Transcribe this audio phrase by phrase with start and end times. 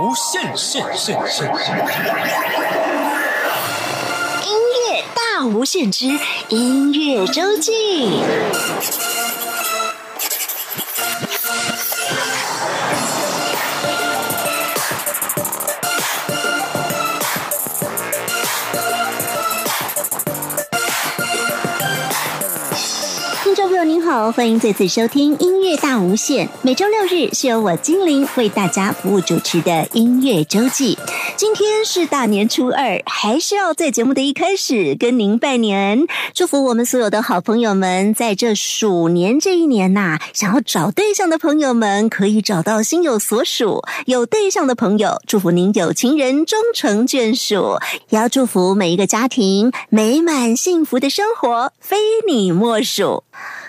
[0.00, 1.52] 无限限限限，音
[4.88, 6.06] 乐大无限之
[6.48, 7.70] 音乐周记。
[24.10, 26.48] 好，欢迎再次收听音乐大无限。
[26.62, 30.98] 每周六日是由我精灵为大家服务主持的音乐周记。
[31.36, 47.78] 今天是大年初二，还是要在节目的一开始跟您拜年，祝福我们所有的好朋友们，在这鼠年这一年呐、想要找对象的朋友们可以找到心有所属；有对象的朋友，祝福您有情人终成眷属。
[48.08, 51.96] 也要祝福每一个家庭美满幸福的生活，非
[52.26, 53.22] 你莫属。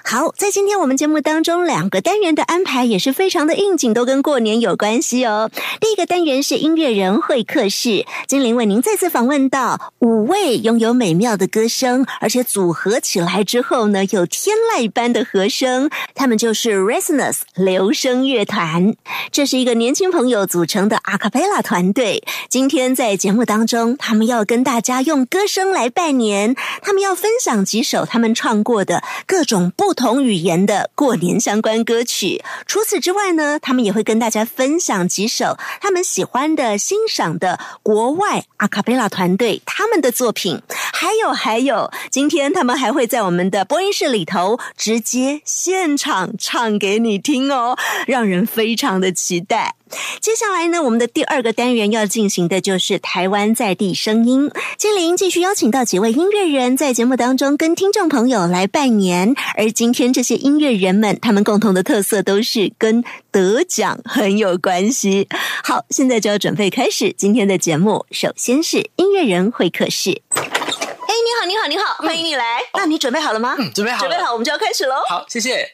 [0.03, 5.49] 好，在今天我们节目当中，两个单元的安排也是非常的应景，都跟过年有关系哦。
[5.79, 18.95] 第一个单元是音乐人会客室，精灵为您再次访问到五位拥有美妙的歌声，而且组合起来之后呢，有天籁般的和声，他们就是 Resonance 流声乐团。
[19.31, 22.23] 这是一个年轻朋友组成的阿卡贝拉团队。
[22.49, 32.41] 今天在节目当中，他们要跟大家用歌声来拜年，他们要分享几首他们唱过的各种不不同语言的过年相关歌曲。
[32.65, 40.61] 除此之外呢，他们也会跟大家分享几首他们喜欢的、欣赏的国外阿卡贝拉团队他们的作品。
[40.93, 49.75] 还有还有，今天他们还会在我们的播音室里头直接现场唱给你听哦，让人非常的期待。
[50.19, 54.51] 接下来呢，我们的第二个单元要进行的就是台湾在地声音。
[54.77, 65.27] 精灵继续邀请到几位音乐人在节目当中跟听众朋友来拜年，而今天这些音乐人们，他们共同的特色都是跟得奖很有关系。
[65.63, 68.05] 好，现在就要准备开始今天的节目。
[68.11, 70.21] 首先是音乐人会客室。
[70.31, 72.61] 哎，你好，你好，你好，欢迎你来。
[72.73, 73.55] 那你准备好了吗？
[73.59, 74.95] 嗯，准备好了，准备好，我们就要开始喽。
[75.09, 75.71] 好，谢谢。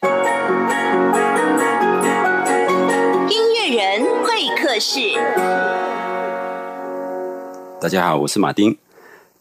[3.29, 4.06] 音乐人
[4.37, 4.99] 会客室。
[7.81, 8.77] 大家好，我是马丁。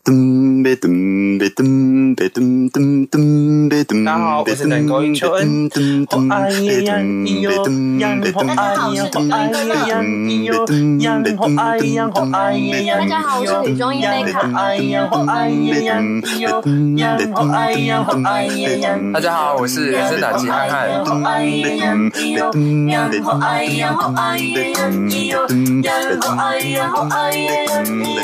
[0.07, 4.05] 噔呗噔呗噔呗噔噔噔呗噔。
[4.05, 6.49] 大家好我是能够求恩噔哎
[6.83, 7.51] 呀咿哟
[7.99, 9.51] 呀吼哎呀吼哎
[9.83, 10.65] 呀咿哟
[11.01, 16.63] 呀吼哎呀吼哎呀大家好我是女中音贝卡哎呀吼哎呀咿哟
[16.99, 21.05] 呀吼哎呀吼哎呀大家好，我是人生打击汉汉。
[21.05, 22.53] 吼哎呀咿哟
[22.89, 25.49] 呀吼哎呀吼哎呀咿哟
[25.83, 28.21] 呀吼哎呀吼哎呀咿哟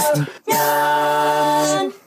[0.47, 1.72] 呀。
[1.73, 2.02] One.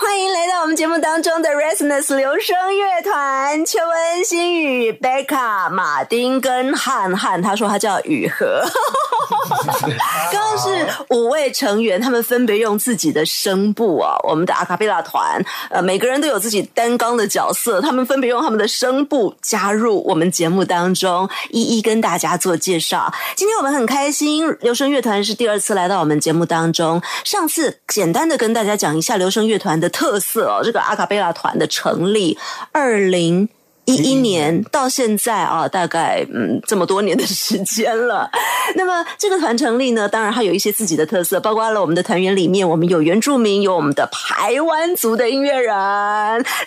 [0.00, 7.42] 欢迎来到我们节目当中的 Resonance 流声乐团，邱恩、新宇、贝卡、马丁跟汉汉。
[7.42, 8.46] 他说他叫雨禾。
[10.32, 23.12] 刚刚是五位成员，他们分别用自己的声部啊，我们的阿卡贝拉团，呃，每个人都有自己担纲的角色，他们分别用他们的声部加入我们节目当中，一一跟大家做介绍。
[23.36, 27.02] 今天我们很开心，流声乐团是第二次来到我们节目当中。
[27.22, 32.38] 上次简单的跟大家讲一下流声乐团的特色哦，这个阿卡贝拉团的成立，
[32.72, 33.48] 二零。
[33.86, 38.30] 一一年到现在啊，大概嗯这么多年的时间了。
[38.76, 45.74] 那么这个团成立呢，当然它有一些自己的特色，包括了我们的团员里面，我们有原住民，有我们的台湾族的音乐人，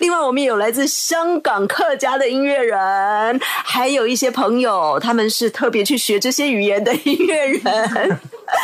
[0.01, 8.19] 另外我们也有来自香港客家的音乐人，还有一些朋友他们是特别去学这些语言的音乐人。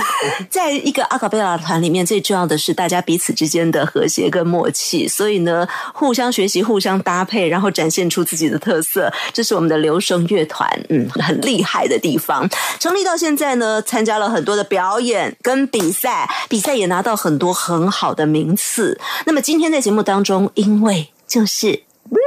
[0.49, 12.47] 在一个阿卡贝拉团里面，最重要的是大家彼此之间的和谐跟默契，所以呢，互相学习、互相搭配，然后展现出自己的特色，这是我们的流声乐团，嗯，很厉害的地方。
[12.79, 18.99] 成立到现在呢，参加了很多的表演跟比赛，比赛也拿到很多很好的名次。
[19.25, 21.83] 那么今天在节目当中，因为就是。
[22.11, 22.17] 嗯，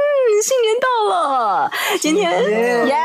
[0.41, 2.31] 新年到了，今天
[2.87, 2.95] 耶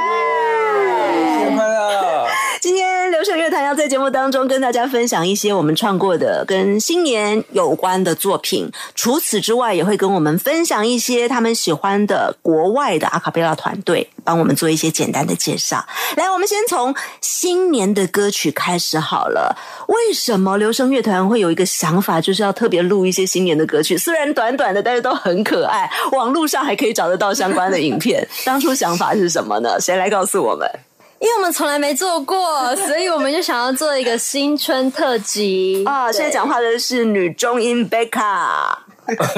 [3.19, 8.71] 流声乐团要在节目当中跟大家分享一些我们唱过的跟新年有关的作品。
[8.95, 15.85] 除此之外，也会跟我们分享一些他们喜欢的国外的阿卡贝拉团队，帮我们做一些简单的介绍。
[16.17, 19.57] 来，我们先从新年的歌曲开始好了。
[19.89, 23.99] 为什么流声乐团会有一个想法，就是要特别录一些新年的歌曲？
[23.99, 28.25] 虽然短短的，但是都很可爱，网络上还可以找得到相关的影片。
[28.45, 29.81] 当初想法是什么呢？
[29.81, 30.71] 谁来告诉我们？
[31.21, 36.13] 因为我们从来没做过，所以我们就想要做一个新春特辑 啊！
[36.13, 38.87] 现在讲话的是女中音贝卡。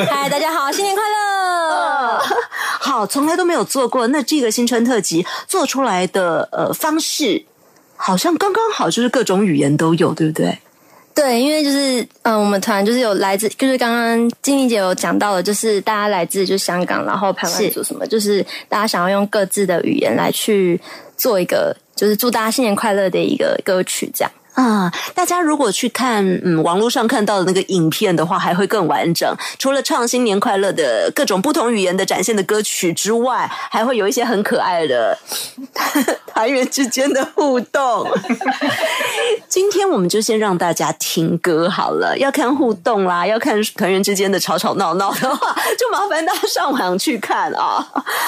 [0.06, 2.20] 嗨， 大家好，新年快乐！
[2.80, 4.06] 好，从来都没有做过。
[4.08, 7.46] 那这个新春特辑做出来的呃方式，
[7.96, 10.58] 好像刚刚好，就是各种语言都有，对不对？
[11.14, 20.80] 对，因为就是嗯、呃我们团就是有来自，就是刚刚金玲姐有讲到的，就是大家来自就香港，然后台湾组什么，就是大家想要用各自的语言来去
[21.20, 24.32] 做一个，就是祝大家新年快乐的一个歌曲，这样。
[24.54, 29.34] 啊，大家如果去看嗯网络上看到的那个影片的话，还会更完整。
[29.58, 35.16] 除了唱新年快乐的各种不同语言的展现的歌曲之外，还会有一些很可爱的
[36.26, 38.06] 团员之间的互动。
[39.48, 42.16] 今天我们就先让大家听歌好了。
[42.18, 47.86] 要看互动啦，要看团员之间的吵吵闹闹的话， 就麻烦大家上网去看啊。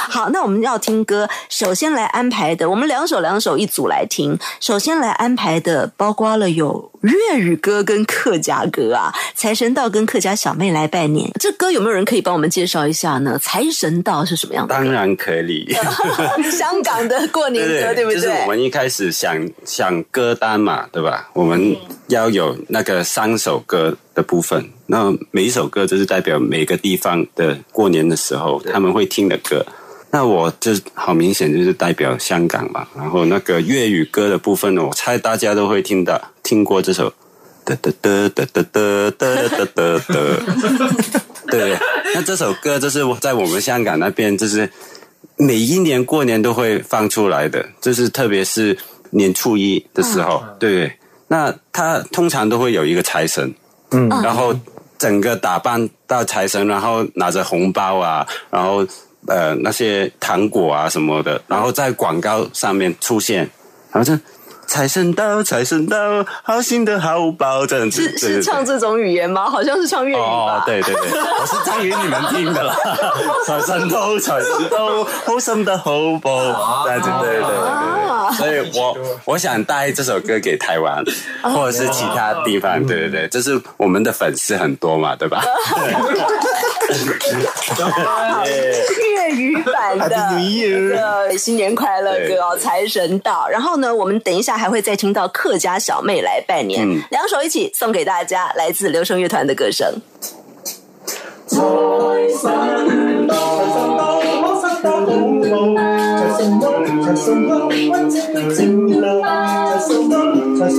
[0.09, 4.39] 好，那我们要听歌，首先来安排的，我们两首两首一组来听。
[4.61, 9.13] 首先来安排的，包括了有粤语歌跟客家歌啊。
[9.35, 13.39] 财神到跟客家小妹来拜年，这歌有没有人可以帮我们介绍一下呢？
[13.41, 14.75] 财神到是什么样的？
[14.75, 15.67] 当然可以。
[16.53, 18.15] 香港的过年歌，对不对？
[18.15, 21.31] 就是我们一开始想想歌单嘛，对吧？
[21.33, 21.77] 我们
[22.09, 29.65] 要有那个三首歌的部分，那每一首歌就是代表每个地方的过年的时候他们会听的歌。
[30.13, 37.13] 那我就好明显就是代表香港嘛，然后那个粤语歌的部分呢，我猜大家都会听到听过这首。
[37.65, 40.43] 得得得得得得得得得得，
[41.49, 41.79] 对，
[42.13, 44.69] 那这首歌就是在我们香港那边，就是
[45.37, 48.77] 每一年过年都会放出来的，就是特别是
[49.11, 50.93] 年初一的时候，对。
[51.29, 53.55] 那他通常都会有一个财神，
[53.93, 54.53] 嗯，然后
[54.99, 58.85] 整个打扮到财神，然后拿着红包啊，然后
[59.27, 63.49] 呃那些糖果啊什么的，然后在广告上面出现，
[63.91, 64.21] 然后就。
[64.73, 69.45] 财神到，财神到，好心的好报，这样子是是唱这种语言吗？
[69.45, 70.25] 好像是唱粤语吧？
[70.27, 72.75] 哦，对对对，我是唱给你们听的啦。
[73.45, 75.93] 财神到，财神到，好心的好
[76.23, 78.33] 报，这样子，对对对对。
[78.39, 78.97] 所以我
[79.27, 81.05] 我想带这首歌给台湾，
[81.43, 85.45] 或者是其他地方，对对对，就是我们的粉丝很多嘛，对吧？
[89.03, 93.47] 粤语版的的新年快乐歌哦，财神到。
[93.49, 99.93] 然后呢，我们等一下还会再听到客家小妹来拜年，两首一起送给大家，来自流声乐团的歌声。
[110.57, 110.71] 财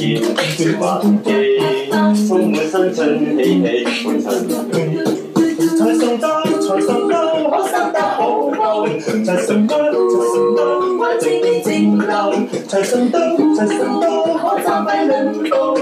[0.00, 0.16] 相見，
[0.56, 1.28] 説話無忌，
[2.26, 2.98] 充满新春
[3.36, 4.50] 喜氣，歡親喜。
[5.76, 7.14] 財神到，财神到，
[7.50, 8.18] 可生得好
[8.48, 8.58] 報。
[8.98, 10.58] 財神到，财神到，
[10.96, 11.28] 我正
[11.62, 11.68] 正
[11.98, 12.08] 路。
[12.66, 13.18] 財神到，
[13.54, 14.02] 财神到，
[14.38, 15.79] 可賺快兩步。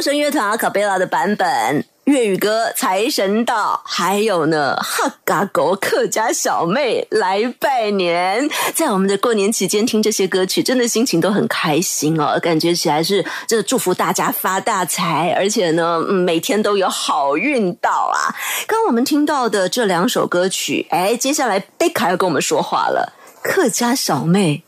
[0.00, 1.84] 声乐团阿卡贝拉的版本。
[2.04, 8.48] 粤语歌《财神到》，还有呢哈嘎狗客家小妹来拜年。
[8.74, 18.32] 在我们的过年期间听这些歌曲，真的心情都很开心哦，感觉起来是这祝福大家发大财，而且呢，每天都有好运到啊。
[18.66, 23.12] 刚我们听到的这两首歌曲，哎，接下来贝卡要跟我们说话了。
[23.42, 24.62] 客家小妹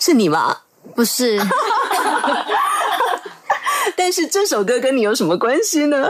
[0.00, 0.58] 是你吗？
[0.96, 1.38] 不是，
[4.00, 6.08] 但是这首歌跟你有什么关系呢？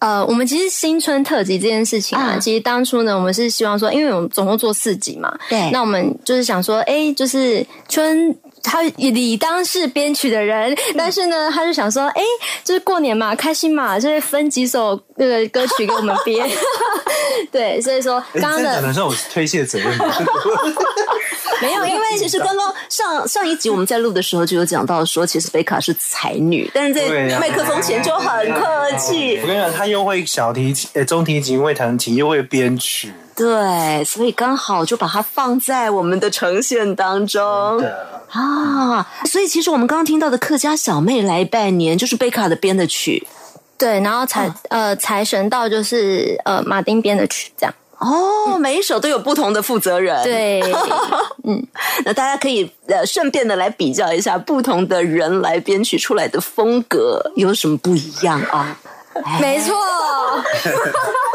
[0.00, 8.36] 呃，我们其实新春特辑这件事情啊，啊其实当初呢，我们是希望说，因为我们总共做四集嘛，对那我们就是想说，哎，就是春。
[8.62, 12.22] 他理当是编曲的人，但是呢，他就想说，哎，
[12.64, 16.48] 就是过年嘛，开心嘛，就是分几首那个歌曲给我们编。
[17.50, 20.06] 对，所以说哎刚刚的这样讲的时候，我推卸责任吗？
[21.62, 29.46] 没有，因为其实刚刚上上一集我们在录的时候就有讲到说，其实贝卡是才女，但是在麦克风前就很客气我。
[29.46, 33.12] 跟你讲，他又会小提琴、呃中提琴，会弹琴，又会编曲。
[33.40, 37.82] 对，所以刚好就把它放在我们的呈现当中
[38.30, 39.06] 啊。
[39.24, 43.26] 所以其实我们刚刚听到的客家小妹来拜年，就是贝卡的编的曲
[43.78, 47.74] 对，然后财、呃财神到就是呃马丁编的曲这样。
[47.96, 48.58] 哦。
[48.58, 50.60] 每一首都有不同的负责人，对，
[51.48, 51.66] 嗯
[52.04, 58.76] 那大家可以呃顺便的来比较一下不同的人来编曲出来的风格有什么不一样啊？
[59.40, 59.74] 没错。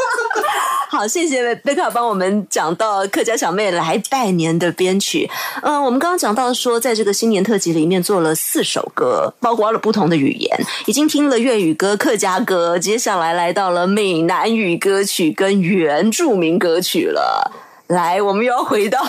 [0.88, 5.28] 好，谢谢贝卡帮我们讲到客家小妹来拜年的编曲。
[5.62, 17.65] 嗯，我们刚刚讲到说，在这个新年特辑里面做了四首歌，包括了不同的语言，已经听了粤语歌、客家歌，接下来来到了闽南语歌曲跟原住民歌曲了。
[17.88, 19.00] 来，我们又要回到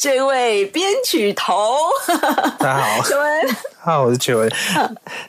[0.00, 1.76] 这位编曲头，
[2.58, 4.50] 大家好， 请问好，我是邱文。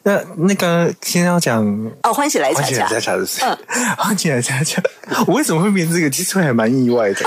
[0.04, 1.62] 那那个先要讲
[2.04, 3.42] 哦，欢喜来恰恰欢喜来恰，恰的事，
[3.98, 4.82] 欢喜来恰恰，
[5.28, 6.10] 我为什么会编这个？
[6.10, 7.20] 其实我还蛮意外的，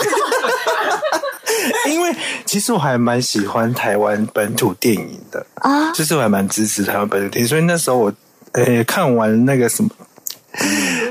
[1.90, 2.16] 因为
[2.46, 8.12] 其实我还蛮喜欢台湾本土电影的啊就是我还蛮支持台湾本土电影，所以那时候我
[8.52, 9.90] 呃看完那个什么。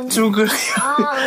[0.09, 0.55] 诸葛亮，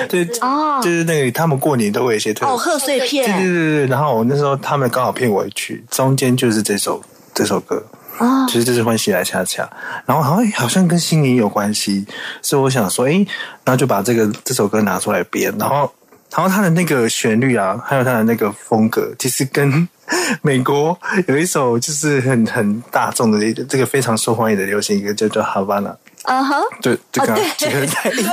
[0.09, 7.03] 对，哦就是那个他们过年都会有一些特哦，贺岁对对片对对，然后我那时候他们刚好骗我去中间就是这首
[7.35, 7.85] 这首歌，
[8.19, 9.69] 哦其实这是欢喜来恰恰，
[10.07, 12.07] 然后好像好像跟新年有关系，
[12.41, 13.27] 所以我想说，诶，
[13.65, 15.93] 然后就把这个这首歌拿出来编，然后
[16.31, 19.89] 然后它的那个旋律啊，还有它的那个风格，其实跟
[20.43, 25.91] 美国有一首就是很很大众的这个非常受欢迎的流行歌，叫做《Havana》。
[26.25, 28.29] 啊哈，对，就跟哦对结合在一起。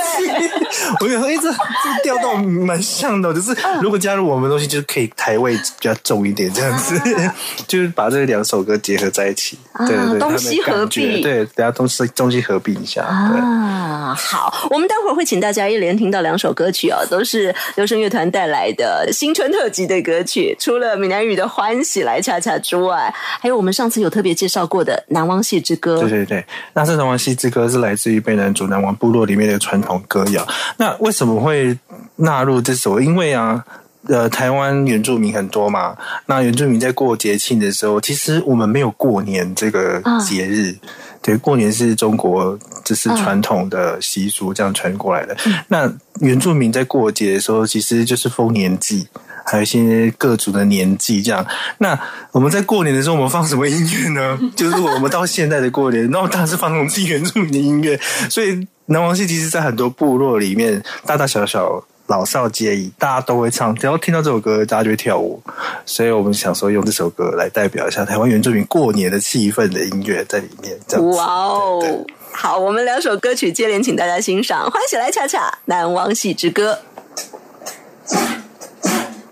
[1.00, 7.00] 我想说，哎、这这调动蛮像的， 就是如果加入我们的东西，就是可以台位比较重一点，这样子，
[7.67, 9.57] 就是把这两首歌结合在一起。
[9.88, 13.01] 对对东西合璧对，等下东西东西合璧一下。
[13.31, 13.39] 对。
[13.41, 20.55] 啊，好，我们待会儿会请大家一连听到两首歌曲哦，都是流声乐团带来的新春特辑的歌曲。
[20.60, 25.98] 除了闽南语的《欢喜来恰恰》之外，还有我们上次有特别介绍过的《南王戏之歌》。
[26.01, 30.48] 对对对，那这《南王戏之歌》是来自于卑南族南王部落里面的传统歌谣。
[30.78, 31.78] 那为什么会
[32.16, 33.02] 纳入这首？
[33.02, 33.66] 因为啊。
[34.08, 35.96] 呃，台湾原住民很多嘛，
[36.26, 40.76] 那原住民在过节庆的时候，其实我们没有过年这个节日。
[41.22, 45.38] 对，过年是中国这是传统的习俗，这样传过来的。
[45.68, 45.88] 那
[46.20, 49.08] 原住民在过节的时候，其实就是丰年祭，
[49.45, 51.45] 还有一些各族的年纪这样。
[51.77, 52.00] 那
[52.31, 54.39] 我们在过年的时候，我们放什么音乐呢？
[54.55, 58.00] 就是我们到现在的过年，那我当然是放我们自己原住民的音乐。
[58.29, 61.83] 所以南王戏其实，在很多部落里面，大大小小。
[62.07, 63.74] 老少皆宜，大家都会唱。
[63.74, 65.41] 只要听到这首歌，大家就会跳舞。
[65.86, 70.77] 所以我们想说，用这首歌来代表一下台湾原住民过年的气氛的音乐在里面。
[70.86, 72.05] 这样哇哦对对！
[72.33, 76.79] 好，我们两首歌曲接连请大家欣赏，《欢喜来恰恰》《南王戏之歌》。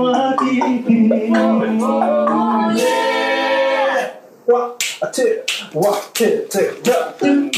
[1.34, 4.14] oh, yeah.
[4.46, 4.78] One,
[5.14, 7.50] two, one, two, two, one, two,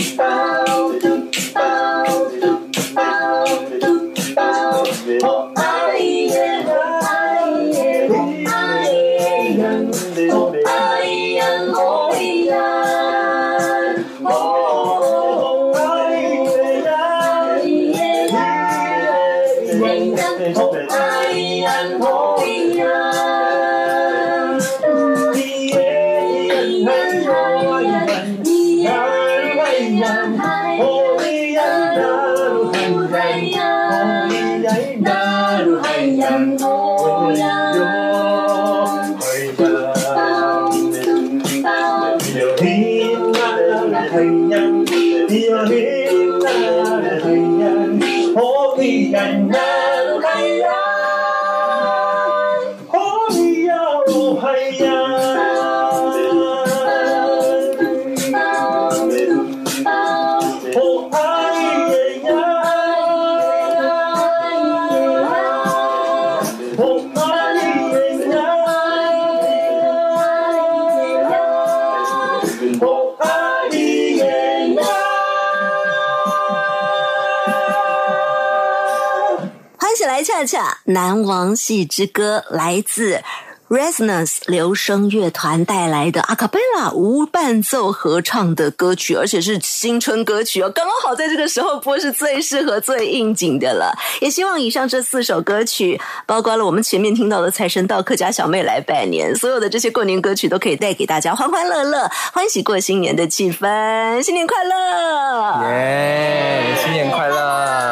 [80.89, 83.22] 南王戏之歌，来自
[83.69, 93.96] Resonance 留声乐团带来的阿卡贝拉无伴奏合唱的歌曲，而且是新春歌曲哦，刚刚好在这个时候播是最适合、最应景的了。
[94.19, 104.24] 也希望以上这四首歌曲，包括了我们前面听到的财神到客家小妹来拜年，所有的这些过年歌曲都可以带给大家欢欢乐乐、欢喜过新年的气氛。
[104.24, 105.62] 新年快乐！
[105.69, 106.75] 耶！
[106.84, 107.88] 新年快乐！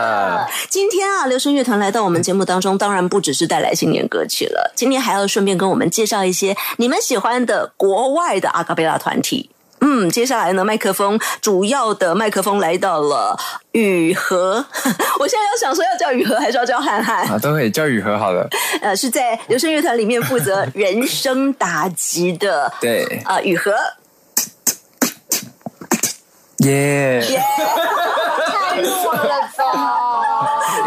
[0.69, 9.49] 今天啊，流声乐团来到我们节目当中，当然不只是带来新年歌曲了，今天还要顺便跟我们介绍一些你们喜欢的国外的阿卡贝拉团体。
[9.79, 13.37] 嗯，接下来呢，麦克风主要的麦克风来到了
[13.73, 14.65] 雨禾，
[15.19, 17.27] 我现在要想说要叫雨禾还是要叫涵涵？
[17.27, 18.47] 啊，都可以叫雨禾好了。
[18.81, 23.71] 呃，是在流声乐团里面负责人声打击的， 对，啊、雨禾。
[26.65, 27.21] 耶！
[28.47, 30.06] 太弱了吧！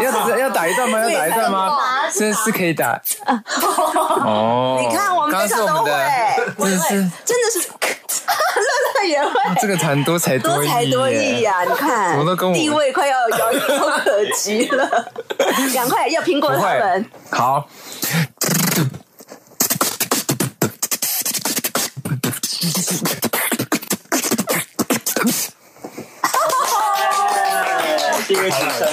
[0.03, 0.99] 要要打一段吗？
[0.99, 1.77] 要打一段吗？
[2.11, 2.99] 是是可以打。
[3.25, 6.89] 哦， 你看我们刚刚非常都会，的，真的是
[7.25, 7.69] 真的是，
[8.29, 9.31] 乐乐也会。
[9.61, 11.41] 这个团多才多才多艺！
[11.41, 13.59] 呀、你看，都跟我地位快要遥遥
[14.03, 15.11] 可及了，
[15.73, 17.67] 赶快要苹果他们。，好。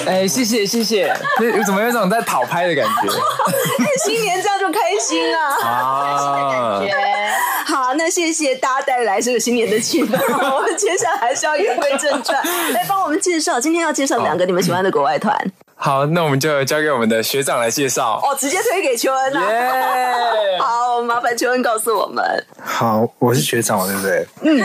[0.05, 3.09] 哎，谢谢谢谢，那怎么有一种在讨拍的感觉
[4.05, 5.57] 新年这样就开心啊！
[5.63, 6.81] 啊？
[7.65, 10.17] 好，那谢谢大家带来这个新年的气氛。
[10.55, 12.41] 我们接下来还是要言归正传，
[12.73, 15.35] 来帮我们介绍，今天要介绍两个你们喜欢的国外团
[15.81, 18.19] 好，那我们就交给我们的学长来介绍。
[18.21, 19.49] 哦，直接推给邱恩啊。
[19.49, 20.59] 耶！
[20.59, 22.21] 好，麻烦邱恩告诉我们。
[22.61, 24.27] 好，我是学长，对不对？
[24.41, 24.61] 嗯，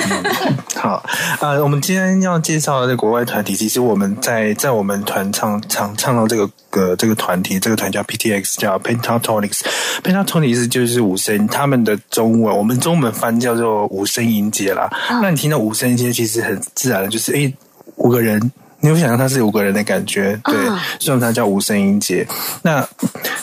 [0.74, 1.00] 好，
[1.40, 9.60] 呃，我们今天要介绍的这国外团体，其实我们在在我们团唱唱唱到这个呃这个团体，这个团叫 PTX，叫 Pentatonics。
[10.02, 14.90] Pentatonics 就是五声，他们的中文我们中文翻叫做五声音阶啦。
[15.22, 17.54] 那你听到五声音阶，其实很自然的，就是诶
[17.98, 18.50] 五个人。
[18.84, 20.54] 你会想象他是五个人的感觉，对，
[21.00, 22.26] 所以它叫无声音节。
[22.60, 22.86] 那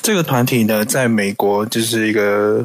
[0.04, 2.64] 这个团体呢，在美国就是一个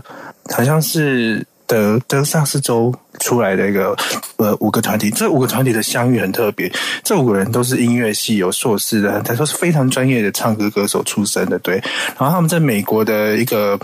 [0.51, 3.97] 好像是德德萨斯州出来的一个
[4.37, 6.71] 呃五个团体，这五个团体的相遇很特别，
[7.03, 11.77] 这五个人都是音乐系有硕士的，他说是非常专业的唱歌歌手出身的，对。
[12.19, 13.81] 然后他们在美国的一个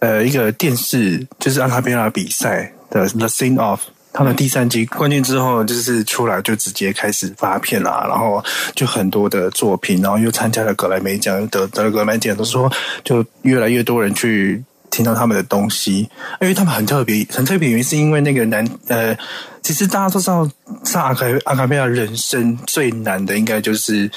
[0.00, 3.78] 呃一个电视就是阿卡贝拉比赛的 The Sing Off。
[4.12, 8.44] 他们第三季冠军之后，就是出来就直接开始发片啦，然后
[8.74, 12.70] 就很多的作品，然后又参加了格莱美奖，又得得了格莱美奖，都说
[13.04, 16.08] 就越来越多人去听到他们的东西，
[16.40, 19.16] 因为他们很特别，很特别原因是因为那个男呃，
[19.62, 20.48] 其实大家都知道，
[20.84, 24.10] 上阿卡阿卡贝拉人生最难的应该就是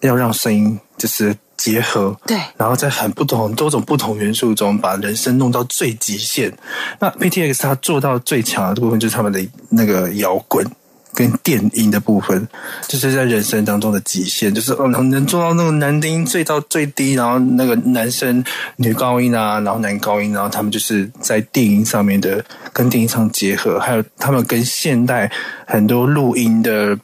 [0.00, 6.50] 要让声音就是结合，对然后在很不同多种不同元素中，把人生弄到最极限。
[6.98, 10.66] 那 PTX 它做到最强的部分就是他们的那个摇滚。
[11.12, 12.46] 跟电音的部分，
[12.86, 18.42] 就是在人生当中的极限，就是哦能做到那个男低音最到最低，然后那个男生
[18.76, 22.42] 女高音啊，然后男高音，然后他们就是在电音上面的
[22.72, 25.30] 跟电音上结合，还有他们跟现代
[25.66, 26.96] 很多录音的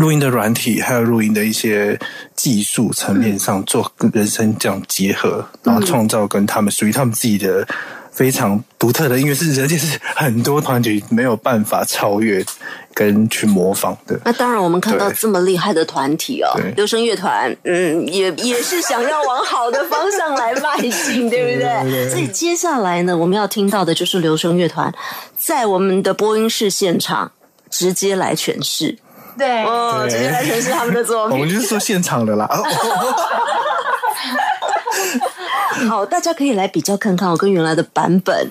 [0.00, 1.98] 录音的软体，还有录音的一些
[2.34, 7.66] 技术层面上做跟人生这样结合，然后创造跟他们属于他们自己的
[8.10, 12.42] 非常独特的音乐，是而且是很多团体没有办法超越
[12.94, 14.18] 跟去模仿的。
[14.24, 22.08] 那当然，我们看到对这么厉害的团体哦对，留声乐团，嗯，也也是想要往好的方向来迈进， 对不对？
[22.08, 24.92] 所以接下来呢，我们要听到的就是留声乐团
[25.36, 27.30] 在我们的播音室现场
[27.70, 28.98] 直接来诠释，
[29.40, 31.48] 对，哦，直接来诠释他们的作品我们。
[31.48, 32.62] 就是说现场的啦，哦
[35.88, 38.50] 好，大家可以来比较看看我跟原来的版本，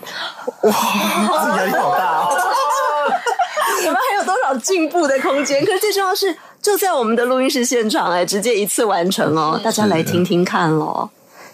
[0.64, 2.36] 哇压力好大哦。
[3.86, 5.64] 我们还有多少进步的空间？
[5.64, 11.08] 可是最重要是，就在我们的录音室现场，哎，直接一次完成哦，大家来听听看喽。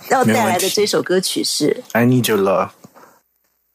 [0.10, 2.70] 要带来的这首歌曲是 I need your love。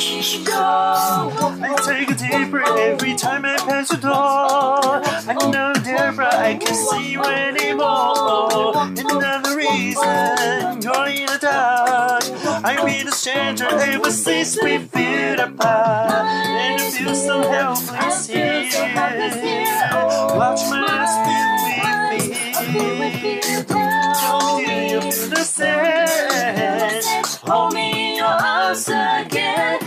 [0.00, 4.12] I take a deep breath every time I pass the door.
[4.14, 8.74] I know therefore I can't see you anymore.
[8.76, 12.22] Another reason you're in the dark.
[12.64, 16.12] I've been a stranger ever since we feel apart.
[16.12, 18.70] And I feel so helpless here.
[20.38, 21.28] Watch my eyes
[22.72, 23.40] feel with me.
[23.66, 27.02] Don't you feel the same?
[27.50, 29.77] Hold me in your arms again.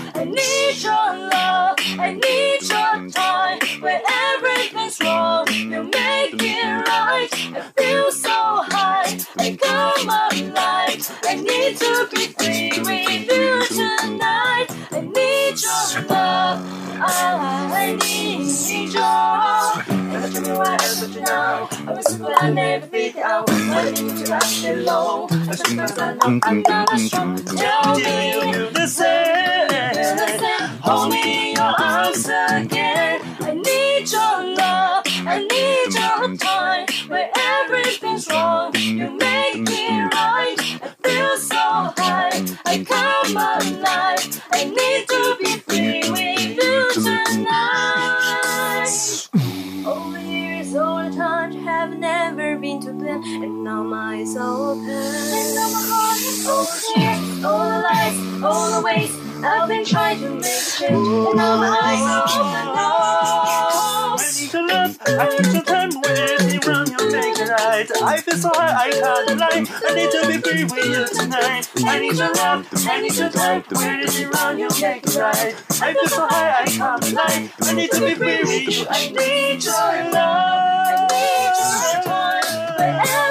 [0.72, 1.76] I need your love.
[2.00, 3.60] I need your time.
[3.82, 7.28] When everything's wrong, you make it right.
[7.34, 9.20] I feel so high.
[9.38, 11.20] I come alive.
[11.26, 14.68] I need to be free with you tonight.
[14.92, 16.66] I need your love.
[17.04, 19.98] I need your.
[20.08, 21.68] Never tell me why I put you down.
[21.86, 23.50] I was simple, I never figured out.
[23.52, 25.28] I need I stay low.
[25.32, 27.36] I should know that I'm not strong.
[27.44, 28.70] Tell me.
[28.72, 30.51] the same?
[30.84, 33.22] Hold me in your arms again.
[33.42, 35.04] I need your love.
[35.06, 36.88] I need your time.
[37.08, 40.56] Where everything's wrong, you make it right.
[40.82, 42.46] I feel so high.
[42.66, 44.44] I come alive.
[44.52, 47.52] I need to be free with you tonight.
[49.86, 54.36] All the years, all the time, have never been to bed, and now my eyes
[54.36, 54.90] open.
[54.90, 59.21] And now my heart is the all the lies, all the ways.
[59.44, 62.82] I've been trying to make change, and now my eyes are open.
[64.22, 67.88] I need your love, I need your time when you run, you make it right.
[68.04, 69.66] I feel so high, I can't lie.
[69.88, 71.70] I need to be free with you tonight.
[71.78, 75.56] I need your love, I need your time when you run, you make it right.
[75.82, 77.52] I feel so high, I can't lie.
[77.62, 78.86] I need to be free with you.
[78.90, 80.72] I need your love.
[80.84, 81.54] I need
[81.96, 83.31] your time,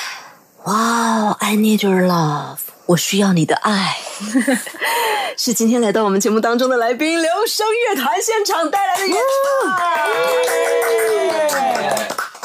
[0.65, 3.97] 哇哦，I need your love，我需要你的爱，
[5.35, 9.17] 是今天来到我们节目当中的来宾，留声乐团现场带来的演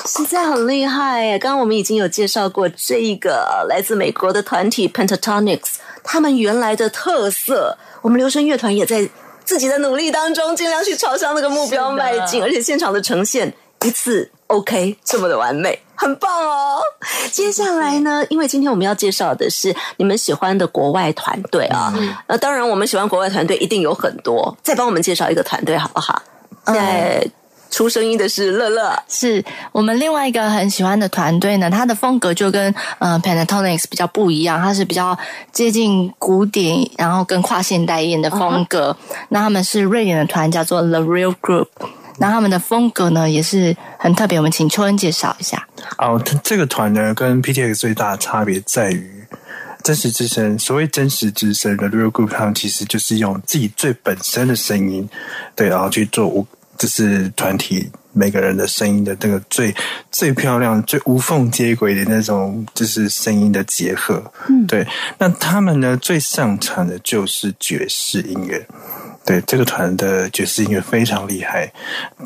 [0.07, 1.39] 出，实在很厉害耶！
[1.39, 9.07] 刚刚我们已经有介绍过这一个来自美国的团体 Pentatonics，他们原来的特色，我们留声乐团也在
[9.45, 13.53] 自己的努力当中，尽量去朝向那个目标迈进，而且现场的呈现
[13.85, 16.81] 一次 OK 这么的完美，很棒哦！
[17.31, 21.93] 接下来呢，因为今天我们要介绍的是你们喜欢的国外团队啊，
[22.27, 26.23] 那、当然我们喜欢国外团队一定有很多，再帮我们介绍一个团队好不好？
[26.67, 27.25] 现在
[27.71, 35.17] 出声音的是乐乐，是我们另外一个很喜欢的团队呢，他的风格就跟呃 Pentatonics 比较不一样，它是比较
[35.53, 38.97] 接近古典，然后跟跨现代一点的风格。
[39.29, 41.67] 那他们是瑞典的团，叫做 The Real Group。
[42.19, 45.67] 那他们的风格呢也是很特别，我们请秋恩介绍一下。
[45.99, 49.25] 哦，它这个团呢跟 PTX 最大的差别在于
[49.83, 50.59] 真实之声。
[50.59, 55.09] 所谓真实之声的 Real Group，他们其实就是用自己最本身的声音，
[55.55, 56.47] 对，然后去做无，
[56.79, 59.75] 就是团体每个人的声音的那个最
[60.11, 64.33] 最漂亮、最无缝接轨的那种，就是声音的结合。
[64.49, 64.87] 嗯，对。
[65.19, 68.67] 那他们呢最擅长的就是爵士音乐。
[69.27, 71.71] 对，这个团的爵士音乐非常厉害，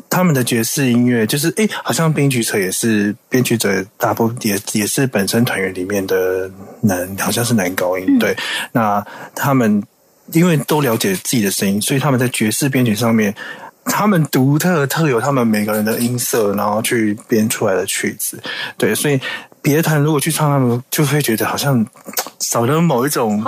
[0.07, 6.49] 他们的爵士音乐就是，诶，好像编曲者也是编曲者，大部分也也是本身团员里面的
[6.81, 8.19] 男，好像是男高音。
[8.19, 8.37] 对，
[8.71, 9.81] 那他们
[10.31, 13.33] 因为都了解自己的声音，所以他们在爵士编曲上面，
[13.85, 18.39] 他们独特特有他们每个人的音色，然后去编出来的曲子。
[18.77, 19.19] 对，所以
[19.61, 21.85] 别的团如果去唱，他们就会觉得好像
[22.39, 23.43] 少了某一种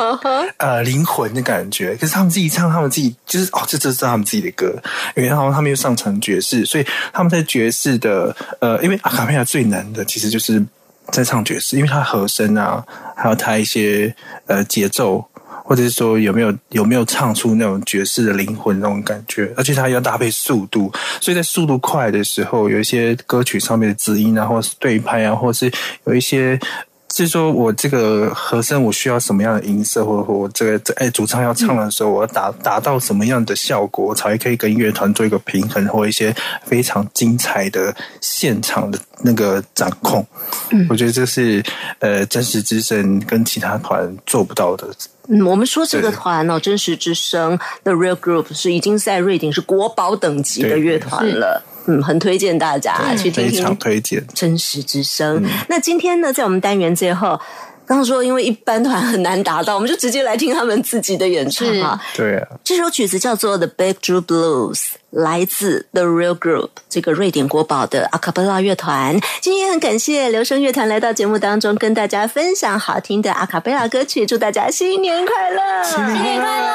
[0.58, 1.96] 呃灵魂的感觉。
[1.96, 4.74] 可是他们自己唱，他们自己就是哦，这这是他们自己的歌，
[5.16, 10.64] 因为然后他们又上传爵士，所以他们在爵士的呃，因为阿卡贝拉最难的其实就是
[11.12, 15.26] 在唱爵士，因为它和声啊，还有它一些呃节奏。
[15.64, 25.72] 或者是说有没有有没有唱出那种爵士的灵魂那种感觉，而且它要搭配速度，所以在速度快的时候，有一些歌曲上面的字音啊，或是对拍啊，或是
[26.06, 26.60] 有一些。
[27.16, 40.26] 是说我这个和声我需要什么样的音色，或者我这个这哎主唱要唱的时候，我要达达到什么样的效果，才可以跟乐团做一个平衡，或一些非常精彩的现场的那个掌控。
[40.72, 41.64] 嗯我觉得这是
[42.00, 44.88] 呃真实之声跟其他团做不到的。
[45.28, 51.64] 嗯，我们说这个团哦，真实之声 The Real Group 是已经在瑞典是国宝等级的乐团了。
[51.86, 54.26] 嗯，很推荐大家去听非常听推荐。
[54.34, 55.44] 真实之声。
[55.68, 57.40] 那今天呢，在我们单元最后，
[57.86, 62.02] 刚刚说因为一般团很难达到，我们就直接来听他们自己的演唱啊。
[62.16, 64.76] 对啊，这首曲子叫做《The Big Drew Blues》，
[65.10, 69.20] 来自 The Real Group 这个瑞典国宝的阿卡贝拉乐团。
[69.42, 74.26] 今天很感谢留声乐团来到节目当中，跟大家分享好听的阿卡贝拉歌曲。
[74.26, 75.84] 祝大家新年快乐！
[75.84, 76.68] 新年快乐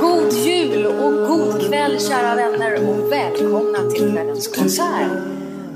[0.00, 2.25] ！God jul och god kväll kära vänner och
[3.56, 5.10] välkomna till kvällens konsert.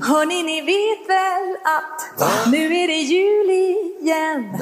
[0.01, 4.57] Hörni, ni vet väl att nu är det jul igen.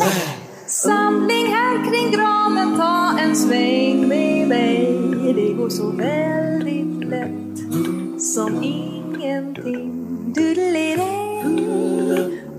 [0.67, 4.99] Samling här kring granen, ta en sväng med mig.
[5.35, 7.59] Det går så väldigt lätt
[8.21, 10.05] som ingenting.
[10.35, 11.39] Doodle-dee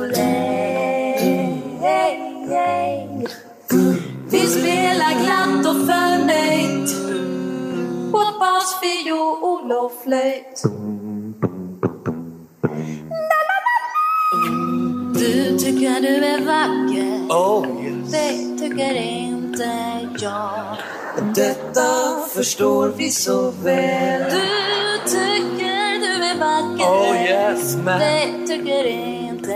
[0.00, 1.16] O-lej.
[4.30, 6.90] Vi spelar glatt och förnöjt
[8.12, 10.62] på bas, fiol och flöjt.
[15.14, 18.10] Du tycker du är vacker, Oh yes.
[18.10, 19.64] det tycker inte
[20.20, 20.76] jag.
[21.34, 24.22] Detta förstår vi så väl.
[24.30, 28.00] Du tycker du är vacker, Oh yes, man.
[28.00, 29.52] det tycker inte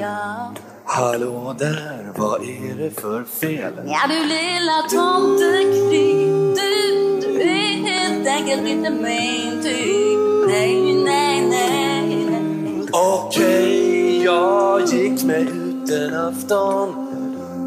[0.00, 0.58] jag.
[0.84, 3.72] Hallå där, vad är det för fel?
[3.86, 12.26] Ja du lilla tomtekryp Du, du är helt enkelt inte min typ Nej, nej, nej,
[12.30, 12.88] nej.
[12.92, 17.01] Okej, jag gick mig ut en afton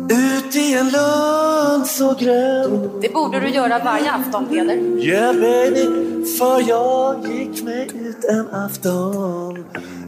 [0.09, 4.75] Ut i en lund så grön Det borde du göra varje afton Peder.
[4.99, 5.85] Yeah baby,
[6.37, 9.65] för jag gick mig ut en afton.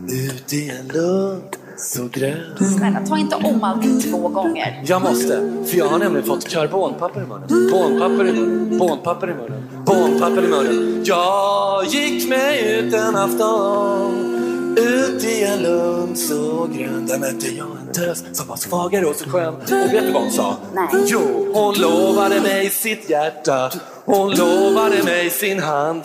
[0.10, 4.84] Ut i en lund så grön Snälla, ta inte om allting två gånger.
[4.86, 7.70] Jag måste, för jag har nämligen fått karbonpapper i munnen.
[7.72, 11.04] Bonpapper i munnen, bonpapper i munnen, bonpapper i munnen.
[11.06, 14.27] Jag gick mig ut en afton
[14.78, 19.16] ut i en lund så grön Där mötte jag en tös som var svagare och
[19.16, 20.58] så skön Och vet du vad hon sa?
[20.74, 20.88] Nej.
[21.08, 23.72] Jo, hon lovade mig sitt hjärta
[24.06, 26.04] Hon lovade mig sin hand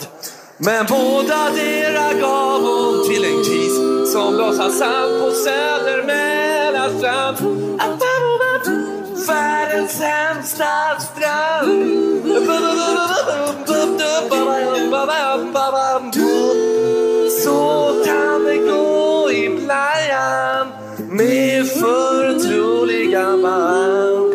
[0.57, 3.75] Men båda dera gav hon till en kis
[4.13, 7.37] Som låtsas sand på Söder Mälarstrand
[9.27, 12.13] Världens sämsta strand
[17.43, 20.67] så kan det gå i ibland
[21.09, 24.33] med förtroliga band.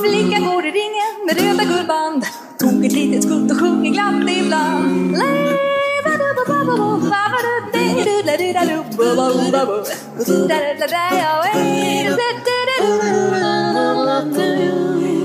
[0.00, 2.24] Flicka går i ringen med röda guldband.
[2.58, 5.16] Tog ett litet skutt och sjunger glatt ibland.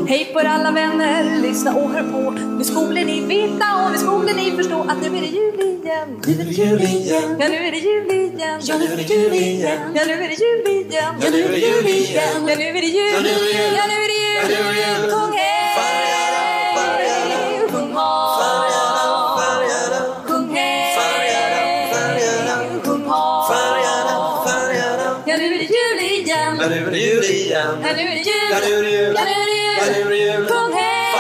[0.10, 2.32] Hej på er alla vänner, lyssna och hör på.
[2.32, 6.22] Nu skulle ni veta och nu skulle ni förstå att nu är det jul igen.
[6.28, 7.38] Nu är det jul igen.
[7.40, 8.62] Ja, nu är det jul igen.
[8.62, 9.80] Ja, nu är det jul igen.
[9.96, 11.24] Ja, nu är det jul igen.
[11.26, 12.46] Ja, nu är det jul igen.
[12.48, 13.14] Ja, nu är det jul.
[13.78, 14.38] Ja, nu är det jul.
[14.50, 15.12] Sjung hej!
[15.12, 15.38] Sjung
[26.98, 27.84] det jul igen.
[27.84, 28.54] Här nu är det jul.
[28.54, 29.18] Här nu är det jul.
[29.18, 29.26] Här
[29.92, 30.46] nu är det jul.
[30.48, 31.14] Kung hej.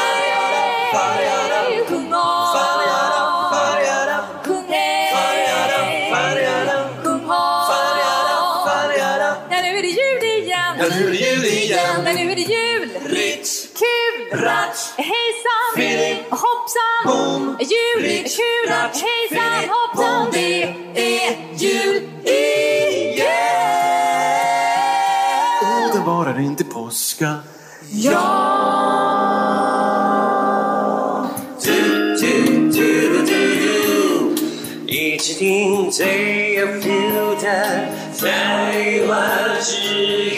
[0.93, 2.55] Färjada, kung av.
[2.57, 3.21] Färjada,
[3.55, 5.13] färjada, kung hej.
[5.17, 5.79] Färjada,
[6.15, 7.71] färjada, kung av.
[7.73, 8.37] Färjada,
[8.69, 9.29] färjada.
[9.49, 10.73] Här nu är det jul igen.
[10.79, 12.05] Här nu är det jul igen.
[12.05, 12.89] Här nu är det jul.
[13.05, 13.67] Ritz.
[13.81, 14.39] Kul.
[14.39, 14.83] Ratsch.
[14.97, 15.67] Hejsan.
[15.75, 16.17] Filip.
[16.29, 17.01] Hoppsan.
[17.05, 17.57] Boom.
[17.59, 18.23] Jul.
[18.37, 18.69] Kul.
[19.05, 19.69] Hejsan.
[19.69, 20.29] Hoppsan.
[20.31, 20.63] Det
[20.95, 21.76] är jul.
[27.17, 27.43] Påska.
[34.89, 40.36] 一起听最有 feel 的台湾之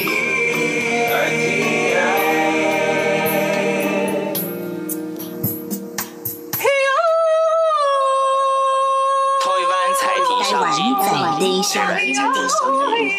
[11.62, 12.15] 地声音，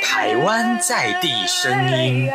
[0.02, 2.30] 台湾在地声音。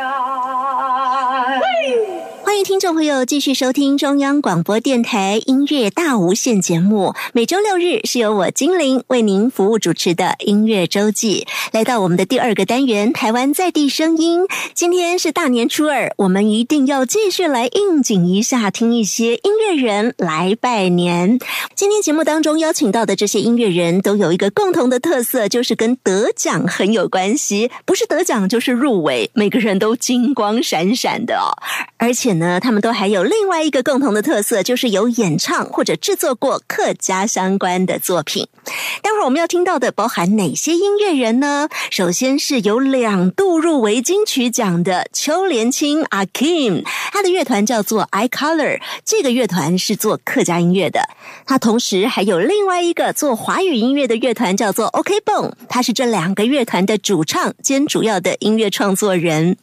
[2.46, 7.12] 欢迎听众朋友继续收听中央广播电台音乐大无限节目。
[7.32, 11.44] 每周六日是由我精灵为您服务主持的音乐周记。
[11.72, 14.46] 来到我们的第二个单元——台湾在地声音。
[14.74, 21.40] 今天是大年初二，我们一定要继续来应景一下，听一些音乐人来拜年。
[21.74, 31.50] 今天节目当中邀请到的这些音乐人都有一个共同的特色，就是跟得奖很有关系，不是得奖就是入围，每个人都金光闪闪的哦。
[31.98, 38.48] 而且呢，他们都还有另外一个共同的特色，就是有演唱或者制作过客家相关的作品。
[39.02, 41.68] 待会儿我们要听到的包含哪些音乐人呢？
[41.90, 51.00] 首先是有两度入围金曲奖的邱连青阿 Kim，他的乐团叫做 I Color，这个乐团是做客家音乐的。
[51.46, 59.56] 他同时还有另外一个做华语音乐的乐团叫做 OK Bone，他是这两个乐团的主唱兼主要的音乐创作人。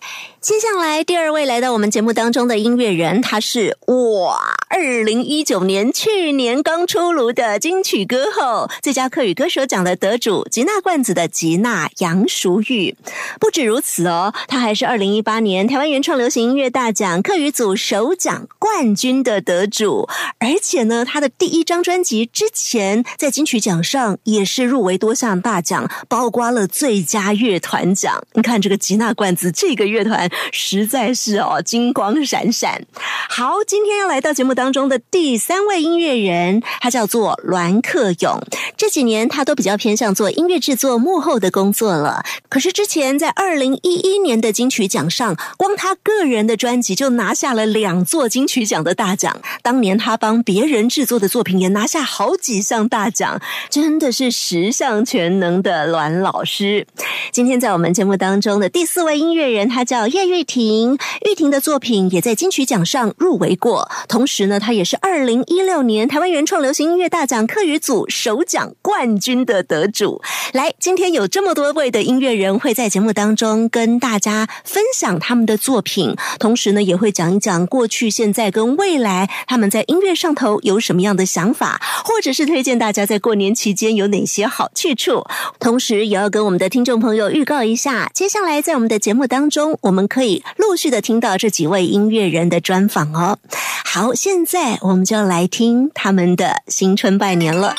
[0.44, 12.94] 接下来第二位来到我们节目当中的音乐人，他是哇，二零一九年去年刚出炉的金曲歌后、最佳客语歌手奖的得主吉娜罐子的吉娜杨淑玉。
[13.40, 28.22] 不止如此哦，他还是二零一八年台湾原创流行音乐大奖客语组首奖冠军的得主，而且呢，他的第一张专辑之前在金曲奖上也是入围多项大奖，包括了最佳乐团奖。
[28.34, 30.30] 你看这个吉娜罐子这个乐团。
[30.52, 32.86] 实在是哦，金光闪闪。
[33.30, 38.40] 好，今天要来到节目当中的第三位音乐人，他叫做栾克勇。
[38.78, 42.24] 这几年他都比较偏向做音乐制作幕后的工作了。
[42.50, 49.42] 可是之前在二零一一年的金曲奖上，光他个人的专辑就拿下了两座金曲奖的大奖。
[49.62, 56.86] 当年他帮别人制作的作品也拿下好几项大奖，真的是十项全能的栾老师。
[57.32, 60.98] 今天在我们节目当中的第四位音乐人，他叫叶玉婷。
[61.26, 70.22] 玉婷的作品也在金曲奖上入围过，同时呢，她也是二零一六年台湾原创流行音乐大奖客语组首奖冠军的得主。
[70.54, 85.24] 来，今天有这么多位的音乐人会在节目当中跟大家分享他们的作品，同时呢，也会讲一讲过去、现在跟未来他们在音乐上头有什么样的想法，或者是推荐大家在过年期间有哪些好去处。
[85.60, 93.40] 同时，也要跟我们的听众朋友预告一下，接下来在我们的节目当中，我们可以陆续的听到这几位音乐人的专访哦。
[93.84, 97.74] 好，现在我们就来听他们的新春拜年了。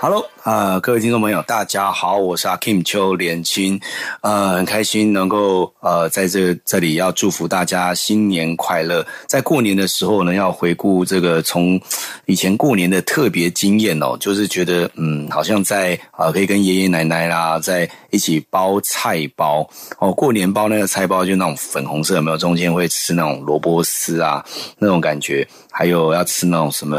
[0.00, 3.80] Hello，呃，各位听众朋友，大家好，我是阿 Kim 邱连青，
[4.20, 9.06] 呃，很开心能够呃在这这里要祝福大家新年快乐。
[9.26, 11.80] 在过年的时候呢，要回顾这个从
[12.26, 19.66] 以前过年的特别经验哦，就是觉得嗯，好像在呃可以跟爷爷奶奶啦在一起包菜包
[19.98, 22.36] 哦，过年包那个菜包就那种粉红色，有没有？
[22.36, 24.44] 中间会吃那种萝卜丝啊，
[24.78, 26.98] 那种感觉，还有要吃那种什么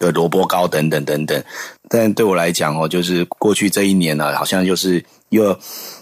[0.00, 1.40] 的萝卜糕等等等等。
[1.92, 5.56] 但对我来讲哦，就是过去这一年呢、好像就是又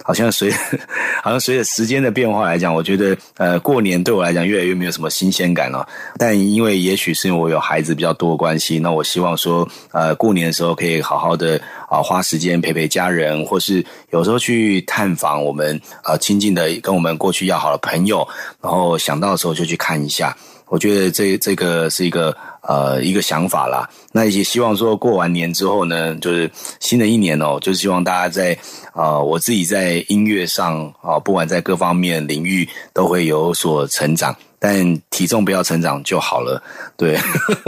[0.05, 0.51] 好像随
[1.23, 5.87] 好像随着时间的变化来讲，我觉得呃，过年对我来讲越来越没有什么新鲜感了。
[6.17, 18.27] 但因为也许是因为我有孩子比较多关系，那我希望说呃，过年的时候可以好好的啊、花时间陪陪家人，或是有时候去探访我们呃亲近的跟我们过去要好的朋友，
[18.63, 20.37] 然后想到的时候就去看一下。
[20.71, 22.37] 我觉得这这个是一个
[22.69, 23.89] 呃一个想法啦。
[24.13, 26.49] 那也希望说过完年之后呢，就是
[26.79, 28.57] 新的一年哦，就希望大家在
[28.95, 34.37] 呃我自己在音乐上啊、不管在各方面领域都会有所成长。
[34.61, 36.61] 但体重不要成长就好了，
[36.97, 37.17] 对。